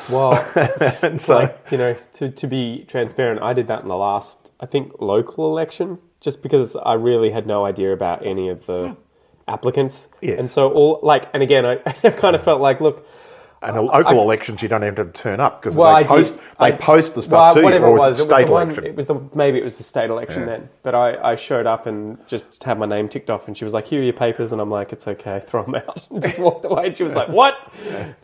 Well, 0.09 0.35
And 1.03 1.21
so, 1.21 1.37
like 1.37 1.59
you 1.71 1.79
know, 1.79 1.97
to 2.15 2.31
to 2.31 2.47
be 2.47 2.85
transparent, 2.89 3.43
I 3.43 3.53
did 3.53 3.69
that 3.69 3.83
in 3.83 3.89
the 3.89 3.97
last, 3.97 4.51
I 4.61 4.67
think, 4.67 4.93
local 5.01 5.47
election, 5.51 5.99
just 6.21 6.43
because 6.43 6.77
I 6.77 6.95
really 6.95 7.31
had 7.31 7.47
no 7.47 7.65
idea 7.65 7.93
about 7.93 8.25
any 8.25 8.49
of 8.49 8.67
the 8.67 8.97
applicants. 9.49 10.09
Yes. 10.21 10.39
And 10.39 10.49
so 10.49 10.71
all 10.71 11.01
like, 11.03 11.29
and 11.33 11.43
again, 11.43 11.65
I, 11.65 11.77
kind 12.11 12.37
of 12.37 12.45
felt 12.45 12.61
like, 12.61 12.81
look, 12.81 13.07
and 13.65 13.77
in 13.77 13.87
local 13.87 14.21
elections, 14.23 14.63
you 14.63 14.69
don't 14.69 14.83
have 14.83 14.95
to 14.97 15.05
turn 15.07 15.41
up 15.41 15.61
because 15.63 15.77
well, 15.77 15.89
they, 15.93 16.01
I 16.01 16.03
did- 16.03 16.09
post, 16.09 16.37
they 16.37 16.43
I- 16.67 16.71
post 16.73 17.15
the 17.15 17.23
stuff 17.23 17.33
well, 17.33 17.55
to 17.55 17.61
you, 17.61 17.65
whatever 17.65 17.87
or 17.87 17.97
it 17.97 18.01
was, 18.01 18.19
it 18.19 18.23
it 18.23 18.27
was 18.27 18.35
state 18.37 18.47
the 18.47 18.53
one. 18.53 18.67
election? 18.69 18.87
It 18.87 18.97
was 18.97 19.07
the 19.07 19.21
maybe 19.35 19.59
it 19.59 19.65
was 19.65 19.77
the 19.77 19.83
state 19.83 20.11
election 20.11 20.41
Yeah. 20.43 20.47
then. 20.47 20.69
But 20.83 20.95
I, 20.95 21.33
I 21.33 21.35
showed 21.35 21.67
up 21.67 21.87
and 21.87 22.19
just 22.29 22.63
had 22.65 22.79
my 22.79 22.87
name 22.87 23.09
ticked 23.09 23.31
off, 23.31 23.49
and 23.49 23.57
she 23.57 23.65
was 23.65 23.73
like, 23.73 23.87
"Here 23.87 24.01
are 24.01 24.05
your 24.05 24.13
papers," 24.13 24.53
and 24.53 24.61
I'm 24.61 24.71
like, 24.71 24.93
"It's 24.93 25.09
okay, 25.09 25.41
throw 25.47 25.65
them 25.65 25.75
out." 25.77 26.07
and 26.11 26.23
just 26.23 26.39
walked 26.39 26.65
away. 26.65 26.87
And 26.89 26.97
she 26.97 27.03
was 27.03 27.13
like, 27.13 27.29
"What?" 27.29 27.57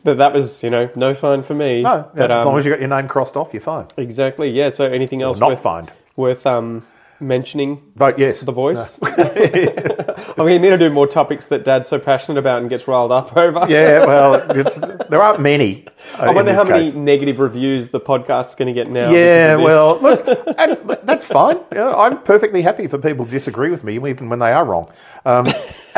But 0.04 0.18
that 0.18 0.32
was, 0.32 0.62
you 0.62 0.70
know, 0.70 0.88
no 0.96 1.14
fun 1.14 1.42
for 1.42 1.54
me. 1.54 1.82
no, 1.82 2.08
but, 2.14 2.30
as 2.30 2.38
um, 2.40 2.46
long 2.46 2.58
as 2.58 2.64
you 2.64 2.70
got 2.70 2.80
your 2.80 2.88
name 2.88 3.08
crossed 3.08 3.36
off, 3.36 3.52
you're 3.52 3.60
fine. 3.62 3.86
Exactly. 3.96 4.50
Yeah. 4.50 4.68
So 4.70 4.84
anything 4.84 5.22
else 5.22 5.38
not 5.38 5.50
worth, 5.50 5.60
fined. 5.60 5.90
worth 6.16 6.46
um, 6.46 6.86
mentioning? 7.20 7.82
Vote 7.96 8.18
yes. 8.18 8.40
The 8.40 8.52
voice. 8.52 8.98
I 9.02 10.34
mean, 10.38 10.54
you 10.54 10.58
need 10.58 10.70
to 10.70 10.78
do 10.78 10.90
more 10.90 11.06
topics 11.06 11.46
that 11.46 11.64
Dad's 11.64 11.88
so 11.88 11.98
passionate 11.98 12.38
about 12.38 12.60
and 12.60 12.70
gets 12.70 12.88
riled 12.88 13.12
up 13.12 13.36
over. 13.36 13.66
Yeah, 13.68 14.06
well, 14.06 14.34
it's, 14.50 14.76
there 15.08 15.22
aren't 15.22 15.40
many. 15.40 15.86
uh, 16.14 16.22
I 16.22 16.32
wonder 16.32 16.54
how 16.54 16.64
many 16.64 16.90
case. 16.90 16.94
negative 16.94 17.38
reviews 17.38 17.88
the 17.88 18.00
podcast's 18.00 18.54
going 18.54 18.72
to 18.72 18.72
get 18.72 18.90
now. 18.90 19.10
Yeah, 19.12 19.56
because 19.56 19.96
of 19.96 20.02
this. 20.02 20.26
well, 20.26 20.86
look, 20.86 21.02
that's 21.04 21.26
fine. 21.26 21.58
I'm 21.72 22.22
perfectly 22.22 22.62
happy 22.62 22.86
for 22.86 22.98
people 22.98 23.24
to 23.24 23.30
disagree 23.30 23.70
with 23.70 23.84
me, 23.84 23.96
even 23.96 24.28
when 24.28 24.38
they 24.38 24.52
are 24.52 24.64
wrong. 24.64 24.90
Um, 25.24 25.46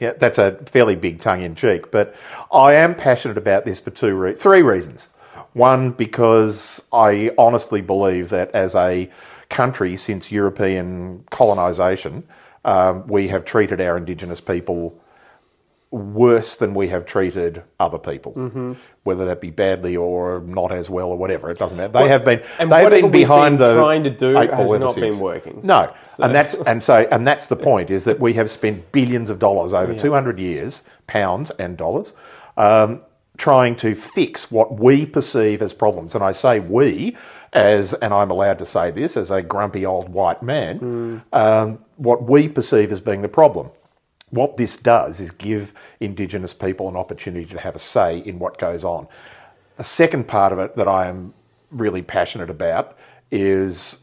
yeah, 0.00 0.12
that's 0.18 0.38
a 0.38 0.52
fairly 0.66 0.96
big 0.96 1.20
tongue 1.20 1.42
in 1.42 1.54
cheek, 1.54 1.90
but 1.90 2.14
I 2.52 2.74
am 2.74 2.94
passionate 2.94 3.38
about 3.38 3.64
this 3.64 3.80
for 3.80 3.90
two, 3.90 4.14
re- 4.14 4.34
three 4.34 4.62
reasons. 4.62 5.08
One, 5.54 5.90
because 5.90 6.80
I 6.92 7.30
honestly 7.36 7.82
believe 7.82 8.30
that 8.30 8.50
as 8.52 8.74
a 8.74 9.10
country 9.52 9.96
since 9.96 10.32
European 10.32 11.24
colonisation, 11.30 12.24
um, 12.64 13.06
we 13.06 13.28
have 13.28 13.44
treated 13.44 13.80
our 13.80 13.96
Indigenous 13.96 14.40
people 14.40 14.98
worse 15.90 16.54
than 16.56 16.72
we 16.74 16.88
have 16.88 17.04
treated 17.04 17.62
other 17.78 17.98
people, 17.98 18.32
Mm-hmm. 18.32 18.72
whether 19.04 19.26
that 19.26 19.40
be 19.42 19.50
badly 19.50 19.94
or 19.94 20.40
not 20.46 20.72
as 20.72 20.88
well 20.88 21.08
or 21.08 21.18
whatever. 21.18 21.50
It 21.50 21.58
doesn't 21.58 21.76
matter. 21.76 21.92
They 21.92 22.08
have 22.08 22.24
been 22.24 22.42
and 22.58 22.72
they've 22.72 22.90
been 22.90 23.10
behind 23.10 23.58
been 23.58 23.68
the 23.68 23.74
trying 23.74 24.04
to 24.04 24.10
do 24.10 24.32
has 24.34 24.70
not 24.70 24.94
since. 24.94 25.06
been 25.06 25.18
working. 25.18 25.60
No, 25.62 25.92
and 26.18 26.34
that's 26.34 26.54
and 26.54 26.82
so 26.82 27.06
and 27.10 27.26
that's 27.26 27.46
the 27.46 27.56
point 27.56 27.90
is 27.90 28.04
that 28.04 28.18
we 28.18 28.32
have 28.34 28.50
spent 28.50 28.90
billions 28.92 29.28
of 29.28 29.38
dollars 29.38 29.74
over 29.74 29.94
two 29.94 30.12
hundred 30.12 30.38
years, 30.38 30.82
pounds 31.06 31.50
and 31.58 31.76
dollars. 31.76 32.14
Um, 32.56 33.02
trying 33.38 33.74
to 33.74 33.94
fix 33.94 34.50
what 34.50 34.78
we 34.78 35.06
perceive 35.06 35.62
as 35.62 35.72
problems. 35.72 36.14
And 36.14 36.22
I 36.22 36.32
say 36.32 36.60
we, 36.60 37.16
as, 37.52 37.94
and 37.94 38.14
I'm 38.14 38.30
allowed 38.30 38.58
to 38.60 38.66
say 38.66 38.90
this 38.90 39.16
as 39.16 39.30
a 39.30 39.42
grumpy 39.42 39.86
old 39.86 40.08
white 40.10 40.42
man, 40.42 41.22
um, 41.32 41.78
what 41.96 42.24
we 42.28 42.48
perceive 42.48 42.92
as 42.92 43.00
being 43.00 43.22
the 43.22 43.28
problem. 43.28 43.70
What 44.30 44.56
this 44.56 44.76
does 44.78 45.20
is 45.20 45.30
give 45.30 45.74
Indigenous 46.00 46.54
people 46.54 46.88
an 46.88 46.96
opportunity 46.96 47.46
to 47.46 47.58
have 47.60 47.76
a 47.76 47.78
say 47.80 48.18
in 48.18 48.38
what 48.38 48.58
goes 48.58 48.84
on. 48.84 49.06
The 49.76 49.84
second 49.84 50.28
part 50.28 50.52
of 50.52 50.58
it 50.58 50.76
that 50.76 50.88
I 50.88 51.08
am 51.08 51.34
really 51.70 52.02
passionate 52.02 52.50
about 52.50 52.96
is 53.30 53.98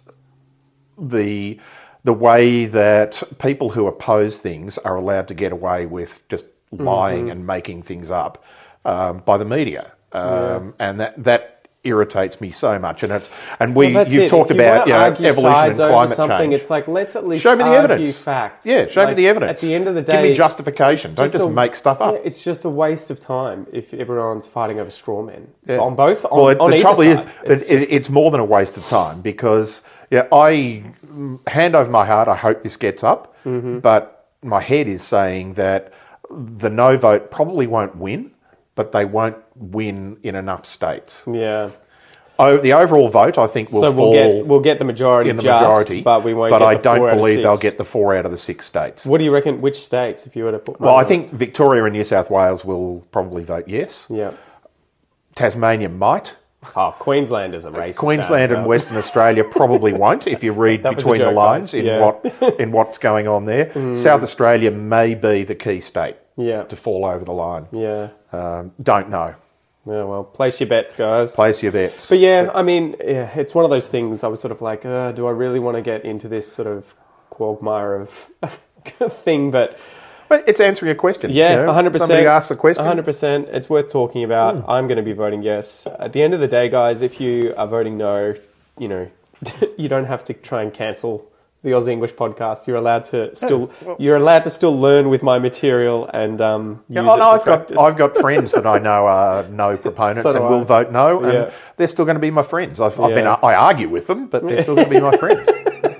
the 0.98 1.60
the 2.04 2.14
way 2.14 2.66
that 2.66 3.22
people 3.40 3.72
who 3.72 3.88
oppose 3.88 4.38
things 4.38 4.78
are 4.80 4.96
allowed 4.96 5.28
to 5.28 5.34
get 5.34 5.52
away 5.52 5.86
with 5.86 6.28
just 6.30 6.46
lying 6.72 7.24
Mm-hmm. 7.26 7.32
and 7.32 7.48
making 7.48 7.84
things 7.84 8.12
up 8.12 8.44
um, 8.86 9.20
by 9.26 9.38
the 9.38 9.46
media, 9.46 9.94
um, 10.14 10.74
and 10.80 11.00
that 11.00 11.22
that 11.24 11.59
irritates 11.84 12.42
me 12.42 12.52
so 12.52 12.78
much. 12.78 13.04
And 13.04 13.12
it's 13.13 13.30
and 13.60 13.76
we 13.76 13.94
Well, 13.94 14.08
you've 14.08 14.24
it. 14.24 14.30
talked 14.30 14.52
If 14.52 14.58
about 14.58 14.86
you 14.88 14.94
know, 14.94 15.00
evolution 15.30 15.46
and 15.63 15.76
climate 15.76 16.10
something, 16.15 16.38
change. 16.39 16.54
It's 16.54 16.70
like 16.70 16.88
let's 16.88 17.15
at 17.15 17.26
least 17.28 17.44
Show 17.44 17.56
me 17.56 17.63
the 17.63 17.70
evidence. 17.70 18.18
facts. 18.18 18.65
Yeah, 18.65 18.88
show 18.88 19.08
me 19.08 19.13
the 19.13 19.28
evidence. 19.28 19.52
At 19.63 19.68
the 19.68 19.74
end 19.74 19.88
of 19.88 19.96
the 19.96 20.02
day, 20.02 20.12
Give 20.22 20.32
me 20.32 20.36
justification. 20.36 21.12
it's 21.12 21.22
Don't 21.22 21.32
just 21.32 21.44
a- 21.44 21.50
make 21.50 21.76
stuff 21.76 22.02
up. 22.02 22.15
yeah, 22.15 22.20
it's 22.24 22.44
just 22.44 22.65
a 22.65 22.70
waste 22.70 23.10
of 23.12 23.20
time 23.20 23.65
if 23.72 23.94
everyone's 23.94 24.46
fighting 24.48 24.80
over 24.80 24.89
straw 24.89 25.22
men 25.22 25.48
Yeah. 25.68 25.78
on 25.78 25.96
both. 25.96 26.26
On, 26.26 26.38
well, 26.38 26.50
it, 26.50 26.60
on 26.60 26.72
the 26.72 26.80
trouble 26.80 27.04
side. 27.04 27.08
is 27.46 27.62
It's 27.62 27.62
it, 27.63 27.78
just- 27.80 27.88
it's 27.92 28.10
more 28.10 28.30
than 28.32 28.42
a 28.42 28.46
waste 28.46 28.76
of 28.76 28.86
time 28.88 29.22
because 29.22 29.82
yeah, 30.12 30.26
I 30.34 30.84
hand 31.48 31.76
over 31.76 31.89
my 31.89 32.06
heart. 32.06 32.28
I 32.28 32.36
hope 32.36 32.62
this 32.63 32.76
gets 32.76 33.04
up, 33.04 33.36
Mm-hmm. 33.46 33.80
but 33.80 34.26
my 34.44 34.60
head 34.60 34.88
is 34.89 35.02
saying 35.02 35.54
that 35.54 35.94
the 36.30 36.70
no 36.70 36.98
vote 36.98 37.32
probably 37.32 37.68
won't 37.68 37.96
win, 37.96 38.32
but 38.76 38.92
they 38.92 39.06
won't 39.06 39.36
win 39.60 40.17
in 40.24 40.36
enough 40.36 40.65
states. 40.65 41.22
yeah. 41.32 41.69
Oh, 42.41 42.56
the 42.56 42.72
overall 42.72 43.10
vote, 43.10 43.38
I 43.38 43.48
think, 43.48 43.69
will 43.69 43.82
So 43.82 43.91
fall 43.93 44.12
we'll 44.12 44.34
get 44.38 44.48
we'll 44.48 44.60
get 44.62 44.80
the 44.80 44.86
majority 44.86 45.30
in 45.30 45.36
the 45.36 45.43
just, 45.43 45.62
majority, 45.62 46.02
but 46.02 46.24
we 46.24 46.34
won't. 46.34 46.52
But 46.52 46.62
I 46.62 46.76
don't 46.76 47.17
believe 47.17 47.41
they'll 47.43 47.58
get 47.58 47.78
the 47.78 47.84
four 47.84 48.15
out 48.15 48.24
of 48.26 48.32
the 48.32 48.38
six 48.38 48.65
states. 48.65 49.06
What 49.06 49.17
do 49.17 49.26
you 49.26 49.32
reckon? 49.34 49.60
Which 49.60 49.76
states, 49.78 50.26
if 50.26 50.38
you 50.38 50.45
were 50.45 50.54
to 50.54 50.60
put? 50.60 50.80
Well, 50.80 50.95
I 50.95 51.04
think 51.04 51.34
Victoria 51.34 51.84
and 51.84 51.91
New 51.91 52.06
South 52.06 52.30
Wales 52.32 52.63
will 52.63 53.02
probably 53.12 53.43
vote 53.43 53.67
yes. 53.67 54.06
yeah. 54.10 54.32
Tasmania 55.36 55.89
might. 55.89 56.36
Oh, 56.76 56.95
Queensland 57.00 57.56
is 57.56 57.65
a 57.65 57.72
racist. 57.72 57.98
Queensland 57.98 58.52
and. 58.54 58.65
Western 58.65 58.95
Australia 58.95 59.43
probably 59.43 59.93
won't 59.93 60.26
if 60.28 60.41
you 60.43 60.52
read 60.54 60.84
That 60.84 60.95
was 60.95 61.06
a 61.06 61.12
between 61.12 61.28
the 61.28 61.32
lines 61.34 61.72
guys. 61.74 61.74
in 61.74 62.00
what 62.02 62.56
in 62.60 62.72
what's 62.72 62.98
going 62.98 63.28
on 63.28 63.45
there. 63.45 63.72
South 63.95 64.24
Australia 64.24 64.72
may 64.72 65.13
be 65.13 65.43
the 65.43 65.56
key 65.56 65.80
state 65.82 66.15
Yeah. 66.38 66.63
to 66.63 66.76
fall 66.78 67.04
over 67.06 67.24
the 67.24 67.34
line. 67.34 67.67
Yeah. 67.72 68.10
Um, 68.32 68.72
don't 68.82 69.10
know. 69.10 69.36
Yeah. 69.86 70.04
Well, 70.04 70.24
place 70.24 70.60
your 70.60 70.70
bets, 70.70 70.94
guys. 70.94 71.36
Place 71.36 71.63
your 71.63 71.72
bets. 71.72 72.10
But 72.10 72.20
yeah, 72.20 72.50
I 72.54 72.62
mean, 72.63 72.96
yeah, 73.04 73.32
it's 73.39 73.56
one 73.56 73.65
of 73.65 73.72
those 73.72 73.88
things. 73.88 74.24
I 74.24 74.28
was 74.28 74.39
sort 74.39 74.52
of 74.52 74.62
like, 74.62 74.86
uh, 74.86 75.12
do 75.13 75.26
I 75.28 75.32
really 75.32 75.60
want 75.60 75.76
to 75.76 75.82
get 75.82 76.06
into 76.06 76.28
this 76.28 76.52
sort 76.52 76.68
of 76.68 76.96
quagmire 77.30 77.96
of 77.96 78.10
thing? 78.86 79.52
But 79.52 79.80
But 80.28 80.48
it's 80.48 80.60
answering 80.60 80.92
a 80.92 80.96
question. 80.96 81.32
yeah, 81.32 81.63
you 81.63 81.72
hundred 81.72 81.92
percent. 81.92 82.10
Somebody 82.10 82.28
asks 82.28 82.50
the 82.50 82.56
question. 82.56 82.84
hundred 82.86 83.06
percent. 83.06 83.48
It's 83.50 83.70
worth 83.70 83.89
talking 83.89 84.24
about. 84.24 84.58
Hmm. 84.58 84.70
I'm 84.70 84.88
going 84.88 84.98
to 84.98 85.04
be 85.04 85.13
voting 85.13 85.42
yes. 85.44 85.88
At 86.00 86.13
the 86.13 86.22
end 86.22 86.34
of 86.34 86.39
the 86.39 86.48
day, 86.48 86.70
guys, 86.70 87.02
if 87.02 87.20
you 87.20 87.54
are 87.58 87.68
voting 87.68 87.98
no, 87.98 88.36
you 88.78 88.88
know, 88.88 89.10
you 89.78 89.89
don't 89.89 90.06
have 90.06 90.24
to 90.26 90.34
try 90.34 90.62
and 90.62 90.74
cancel 90.74 91.29
the 91.62 91.72
Aussie 91.72 91.89
English 91.89 92.13
podcast. 92.13 92.67
You're 92.67 92.78
allowed 92.78 93.04
to 93.06 93.34
still, 93.36 93.69
well- 93.86 93.95
you're 94.00 94.15
allowed 94.15 94.43
to 94.43 94.50
still 94.50 94.80
learn 94.80 95.10
with 95.10 95.22
my 95.24 95.39
material 95.39 96.10
and 96.13 96.39
um, 96.41 96.84
use 96.88 96.95
Yeah, 96.95 97.02
it 97.02 97.08
oh, 97.08 97.15
no, 97.17 97.24
I've 97.32 97.39
got 97.39 97.43
practice. 97.43 97.78
I've 97.78 97.98
got 97.98 98.17
friends 98.17 98.52
that 98.54 98.65
I 98.65 98.80
know 98.80 99.06
are 99.08 99.43
no 99.50 99.76
proponents 99.88 100.24
So 100.24 100.30
and 100.30 100.39
I. 100.39 100.50
will 100.50 100.63
vote 100.63 100.91
no, 100.91 101.22
and 101.22 101.34
Yeah. 101.34 101.52
they're 101.78 101.88
still 101.88 102.06
going 102.06 102.15
to 102.15 102.22
be 102.22 102.32
my 102.32 102.43
friends. 102.43 102.80
I've, 102.80 103.00
I've 103.00 103.13
been 103.13 103.28
I 103.28 103.56
argue 103.56 103.89
with 103.89 104.08
them, 104.08 104.28
but 104.28 104.45
they're 104.45 104.62
still 104.63 104.76
going 104.76 104.88
to 104.88 104.93
be 104.93 105.02
my 105.02 105.17
friends. 105.17 105.41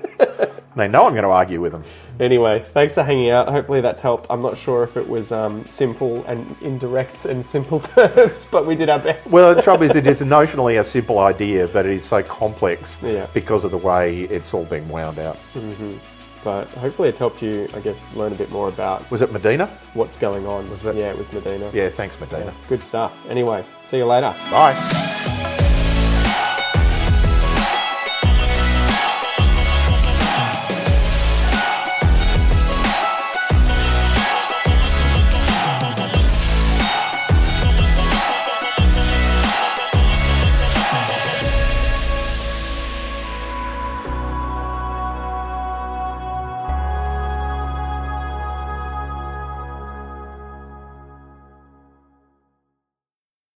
they 0.80 0.88
know 0.88 1.06
I'm 1.06 1.12
going 1.12 1.22
to 1.24 1.28
argue 1.30 1.60
with 1.60 1.72
them. 1.72 1.84
Anyway, 2.18 2.64
thanks 2.74 2.94
for 2.94 3.02
hanging 3.02 3.30
out. 3.30 3.48
Hopefully 3.48 3.80
that's 3.80 4.00
helped. 4.00 4.26
I'm 4.30 4.42
not 4.42 4.56
sure 4.58 4.82
if 4.82 4.96
it 4.96 5.08
was 5.08 5.32
um, 5.32 5.66
simple 5.68 6.24
and 6.26 6.56
indirect 6.60 7.24
and 7.24 7.44
simple 7.44 7.80
terms, 7.96 8.46
but 8.50 8.66
we 8.66 8.74
did 8.74 8.88
our 8.88 8.98
best. 8.98 9.32
Well, 9.32 9.54
the 9.54 9.62
trouble 9.62 9.84
is, 9.84 9.94
it 9.96 10.06
is 10.08 10.20
notionally 10.20 10.80
a 10.80 10.84
simple 10.84 11.18
idea, 11.18 11.68
but 11.68 11.86
it 11.86 11.92
is 11.92 12.04
so 12.04 12.22
complex 12.22 12.98
Yeah. 13.02 13.26
because 13.32 13.64
of 13.64 13.70
the 13.70 13.78
way 13.78 14.22
it's 14.24 14.52
all 14.54 14.64
being 14.64 14.88
wound 14.88 15.18
out. 15.18 15.38
but 16.44 16.68
hopefully 16.72 17.08
it's 17.08 17.18
helped 17.18 17.42
you, 17.42 17.68
I 17.74 17.80
guess, 17.80 18.12
learn 18.14 18.32
a 18.32 18.36
bit 18.36 18.50
more 18.50 18.68
about 18.68 19.10
Was 19.10 19.22
it 19.22 19.32
Medina? 19.32 19.66
what's 19.94 20.16
going 20.16 20.46
on. 20.46 20.68
Was 20.70 20.82
that- 20.82 20.96
Yeah, 20.96 21.10
it 21.10 21.18
was 21.18 21.32
Medina. 21.32 21.70
Yeah, 21.72 21.88
thanks, 21.90 22.18
Medina. 22.20 22.52
Good 22.68 22.80
stuff. 22.82 23.24
Anyway, 23.28 23.64
see 23.82 23.98
you 23.98 24.06
later. 24.06 24.34
Bye. 24.50 25.58